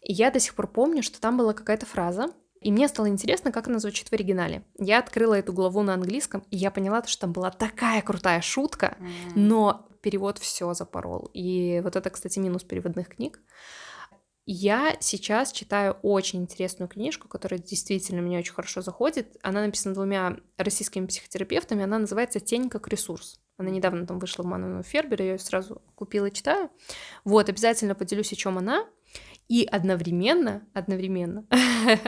[0.00, 2.30] И я до сих пор помню, что там была какая-то фраза,
[2.60, 4.62] и мне стало интересно, как она звучит в оригинале.
[4.78, 8.96] Я открыла эту главу на английском, и я поняла, что там была такая крутая шутка,
[9.00, 9.12] М.
[9.34, 11.30] но перевод все запорол.
[11.34, 13.40] И вот это, кстати, минус переводных книг.
[14.44, 19.36] Я сейчас читаю очень интересную книжку, которая действительно мне очень хорошо заходит.
[19.42, 21.84] Она написана двумя российскими психотерапевтами.
[21.84, 23.40] Она называется «Тень как ресурс».
[23.56, 26.70] Она недавно там вышла в Мановом Фербере, я ее сразу купила и читаю.
[27.24, 28.86] Вот, обязательно поделюсь, о чем она.
[29.48, 31.46] И одновременно, одновременно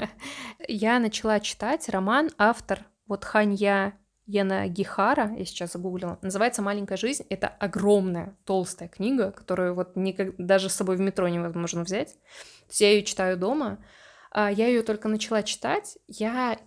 [0.68, 7.24] я начала читать роман автор вот Ханья Яна Гихара, я сейчас загуглила, называется «Маленькая жизнь».
[7.28, 12.14] Это огромная, толстая книга, которую вот никак, даже с собой в метро невозможно взять.
[12.14, 13.84] То есть я ее читаю дома.
[14.30, 15.98] А, Я ее только начала читать.
[16.08, 16.58] Я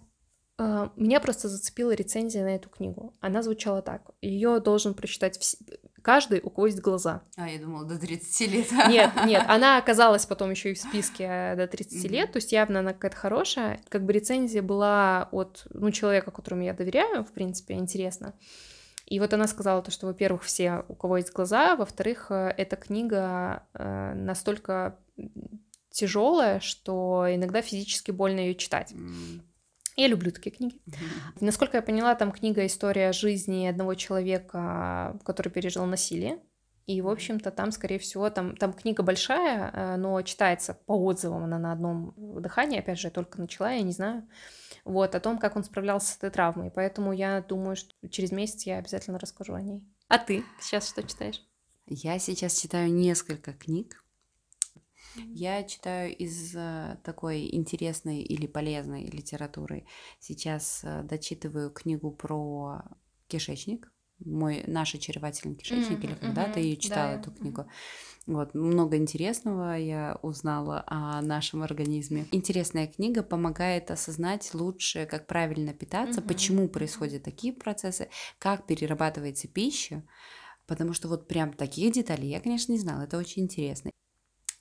[0.59, 3.15] а, меня просто зацепила рецензия на эту книгу.
[3.21, 7.21] Она звучала так: ее должен прочитать вс- каждый, у кого есть глаза.
[7.35, 8.71] А, я думала, до 30 лет.
[8.87, 12.13] Нет, нет, она оказалась потом еще и в списке э, до 30 Мгм.
[12.13, 13.81] лет, то есть явно она какая-то хорошая.
[13.89, 18.33] Как бы рецензия была от ну, человека, которому я доверяю, в принципе, интересно.
[19.05, 22.77] И вот она сказала то, что, во-первых, все, у кого есть глаза, во-вторых, э, эта
[22.77, 24.97] книга э, настолько
[25.91, 28.93] тяжелая, что иногда физически больно ее читать.
[28.93, 29.41] М.
[29.97, 30.79] Я люблю такие книги.
[31.41, 36.39] Насколько я поняла, там книга «История жизни одного человека, который пережил насилие».
[36.85, 41.43] И, в общем-то, там, скорее всего, там, там книга большая, э, но читается по отзывам
[41.43, 42.79] она на одном дыхании.
[42.79, 44.25] Опять же, я только начала, я не знаю.
[44.85, 46.71] Вот, о том, как он справлялся с этой травмой.
[46.71, 49.83] Поэтому я думаю, что через месяц я обязательно расскажу о ней.
[50.07, 51.43] А ты сейчас что читаешь?
[51.87, 54.01] Я сейчас читаю несколько книг.
[55.33, 59.85] Я читаю из э, такой интересной или полезной литературы.
[60.19, 62.83] Сейчас э, дочитываю книгу про
[63.27, 63.91] кишечник.
[64.25, 66.69] Мой наш очаровательный кишечник, или Мгм, когда ты мгм.
[66.69, 67.65] ее Да, читала, я- эту книгу.
[68.25, 72.25] Вот, много интересного я узнала о нашем организме.
[72.31, 78.09] Интересная книга помогает осознать лучше, как правильно питаться, Мгм, почему происходят такие процессы,
[78.39, 80.03] как перерабатывается пища.
[80.67, 83.03] Потому что вот прям таких деталей я, конечно, не знала.
[83.03, 83.91] Это очень интересно.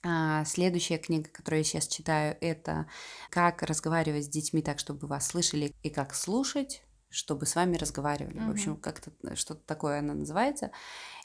[0.06, 2.86] А, следующая книга, которую я сейчас читаю, это
[3.30, 8.38] «Как разговаривать с детьми так, чтобы вас слышали, и как слушать, чтобы с вами разговаривали.
[8.38, 10.70] В общем, как-то что-то такое она называется.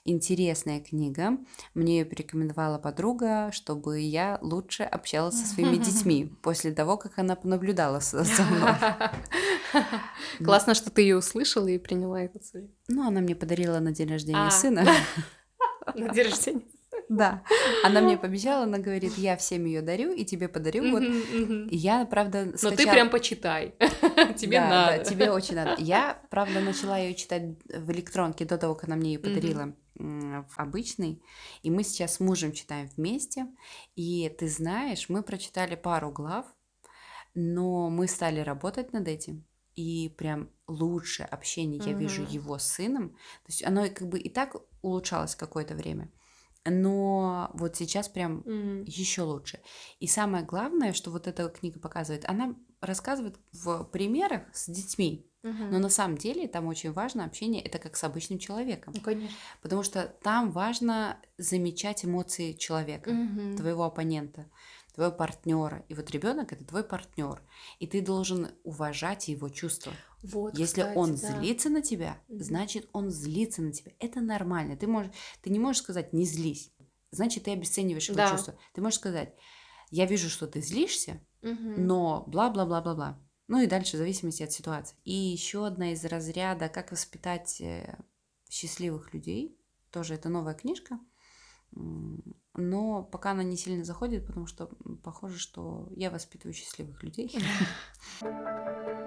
[0.03, 1.38] Интересная книга.
[1.73, 7.36] Мне ее порекомендовала подруга, чтобы я лучше общалась со своими детьми после того, как она
[7.36, 8.73] понаблюдала со со мной.
[10.43, 12.71] Классно, что ты ее услышала и приняла этот совет.
[12.88, 14.51] Ну, она мне подарила на день рождения А.
[14.51, 14.88] сына.
[15.93, 16.61] На день рождения.
[17.12, 17.43] Да.
[17.84, 20.91] Она мне пообещала, она говорит, я всем ее дарю и тебе подарю.
[20.91, 21.03] Вот.
[21.03, 23.76] И я, правда, Но ты скачала- прям почитай.
[24.38, 24.97] Тебе Да, надо.
[24.97, 25.76] Да, тебе очень надо.
[25.78, 30.53] Я, правда, начала ее читать в электронке до того, как она мне ее подарила в
[30.55, 31.22] обычный.
[31.64, 33.45] И мы сейчас с мужем читаем вместе.
[33.95, 36.45] И ты знаешь, мы прочитали пару глав,
[37.36, 39.45] но мы стали работать над этим.
[39.76, 43.09] И прям лучше общение я вижу его с сыном.
[43.09, 46.09] То есть оно как бы и так улучшалось какое-то время.
[46.66, 48.84] Но вот сейчас прям Мгм.
[48.86, 49.59] еще лучше.
[49.99, 55.28] И самое главное, что вот эта книга показывает, она рассказывает в примерах с детьми.
[55.43, 55.72] Мгм.
[55.72, 58.93] Но на самом деле там очень важно общение, это как с обычным человеком.
[58.95, 59.36] Ну, конечно.
[59.64, 63.57] Потому что там важно замечать эмоции человека, Мгм.
[63.57, 64.47] твоего оппонента,
[64.94, 65.86] твоего партнера.
[65.89, 67.42] И вот ребенок это твой партнер.
[67.80, 69.94] И ты должен уважать его чувства.
[70.24, 71.16] Вот, Если кстати, он да.
[71.16, 73.92] злится на тебя, значит он злится на тебя.
[74.00, 74.76] Это нормально.
[74.78, 75.12] Ты, можешь,
[75.42, 76.72] ты не можешь сказать не злись.
[77.12, 78.30] Значит, ты обесцениваешь его Да.
[78.30, 78.56] чувства.
[78.74, 79.34] Ты можешь сказать,
[79.89, 81.86] я вижу, что ты злишься, Мгм.
[81.88, 83.20] но бла-бла-бла-бла-бла.
[83.48, 84.96] Ну и дальше в зависимости от ситуации.
[85.04, 87.98] И еще одна из разряда «Как воспитать э,
[88.50, 89.58] счастливых людей».
[89.89, 91.00] Тоже это новая книжка.
[92.56, 94.70] Но пока она не сильно заходит, потому что
[95.04, 97.34] похоже, что я воспитываю счастливых людей.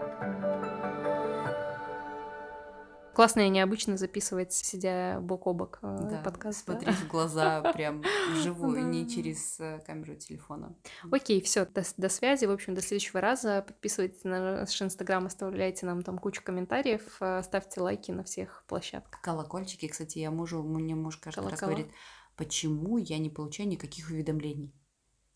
[3.14, 6.66] Классно и необычно записывать, сидя бок о бок э, Да, подкаст.
[6.66, 6.72] да.
[6.72, 9.09] смотреть в глаза прям вживую, не Да.
[9.11, 10.74] через э, камеру телефона.
[11.12, 12.47] Окей, все, до, до связи.
[12.47, 13.62] В общем, до следующего раза.
[13.64, 19.20] Подписывайтесь на наш инстаграм, оставляйте нам там кучу комментариев, э, ставьте лайки на всех площадках.
[19.20, 21.70] Колокольчики, кстати, я мужу, мне муж каждый раз Колокола.
[21.70, 21.92] говорит,
[22.37, 24.74] почему я не получаю никаких уведомлений.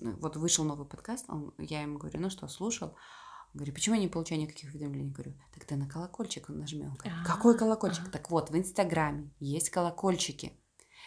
[0.00, 2.88] Ну, Вот вышел новый подкаст, он- я ему говорю, ну что, слушал?
[2.88, 5.10] Он говорит, почему я не получаю никаких уведомлений?
[5.10, 6.48] Говорю, так ты на колокольчик.
[6.50, 6.84] Он говорит,
[7.26, 8.02] какой А, колокольчик?
[8.02, 8.10] ага.
[8.12, 10.52] Так вот, в Инстаграме есть колокольчики.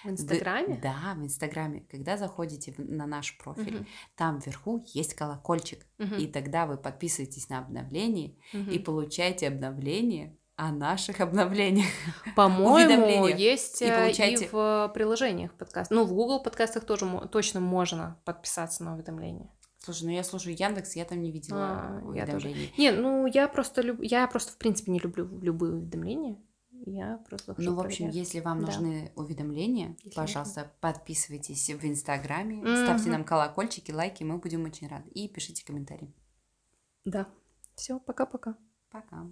[0.01, 0.79] В Вы- инстаграме?
[0.81, 1.81] Да, в Инстаграме.
[1.81, 5.85] Когда заходите в- на наш профиль, Мгм, там вверху есть колокольчик.
[5.99, 8.71] мгм, И тогда вы подписываетесь на обновление мгм.
[8.71, 11.87] и получаете обновление о наших обновлениях.
[12.35, 15.89] По-моему, есть И э, получаете- и в приложениях подкаст.
[15.89, 19.49] Ну, в Google подкастах тоже точно можно подписаться на уведомления.
[19.79, 22.49] Слушай, ну я слушаю Яндекс, я там не видела А, я тоже.
[22.49, 22.73] уведомлений.
[22.77, 23.97] Не, ну я просто люб...
[24.03, 26.37] я просто в принципе не люблю любые уведомления.
[26.85, 28.15] Я просто Ну, в общем, проверять.
[28.15, 28.67] если вам Да.
[28.67, 33.11] нужны уведомления, Если пожалуйста, подписывайтесь в Инстаграме, ставьте Мгм.
[33.13, 35.09] нам колокольчики, лайки, мы будем очень рады.
[35.09, 36.13] И пишите комментарии.
[37.03, 37.25] Да.
[37.75, 38.55] Все, пока-пока.
[38.91, 39.25] Пока.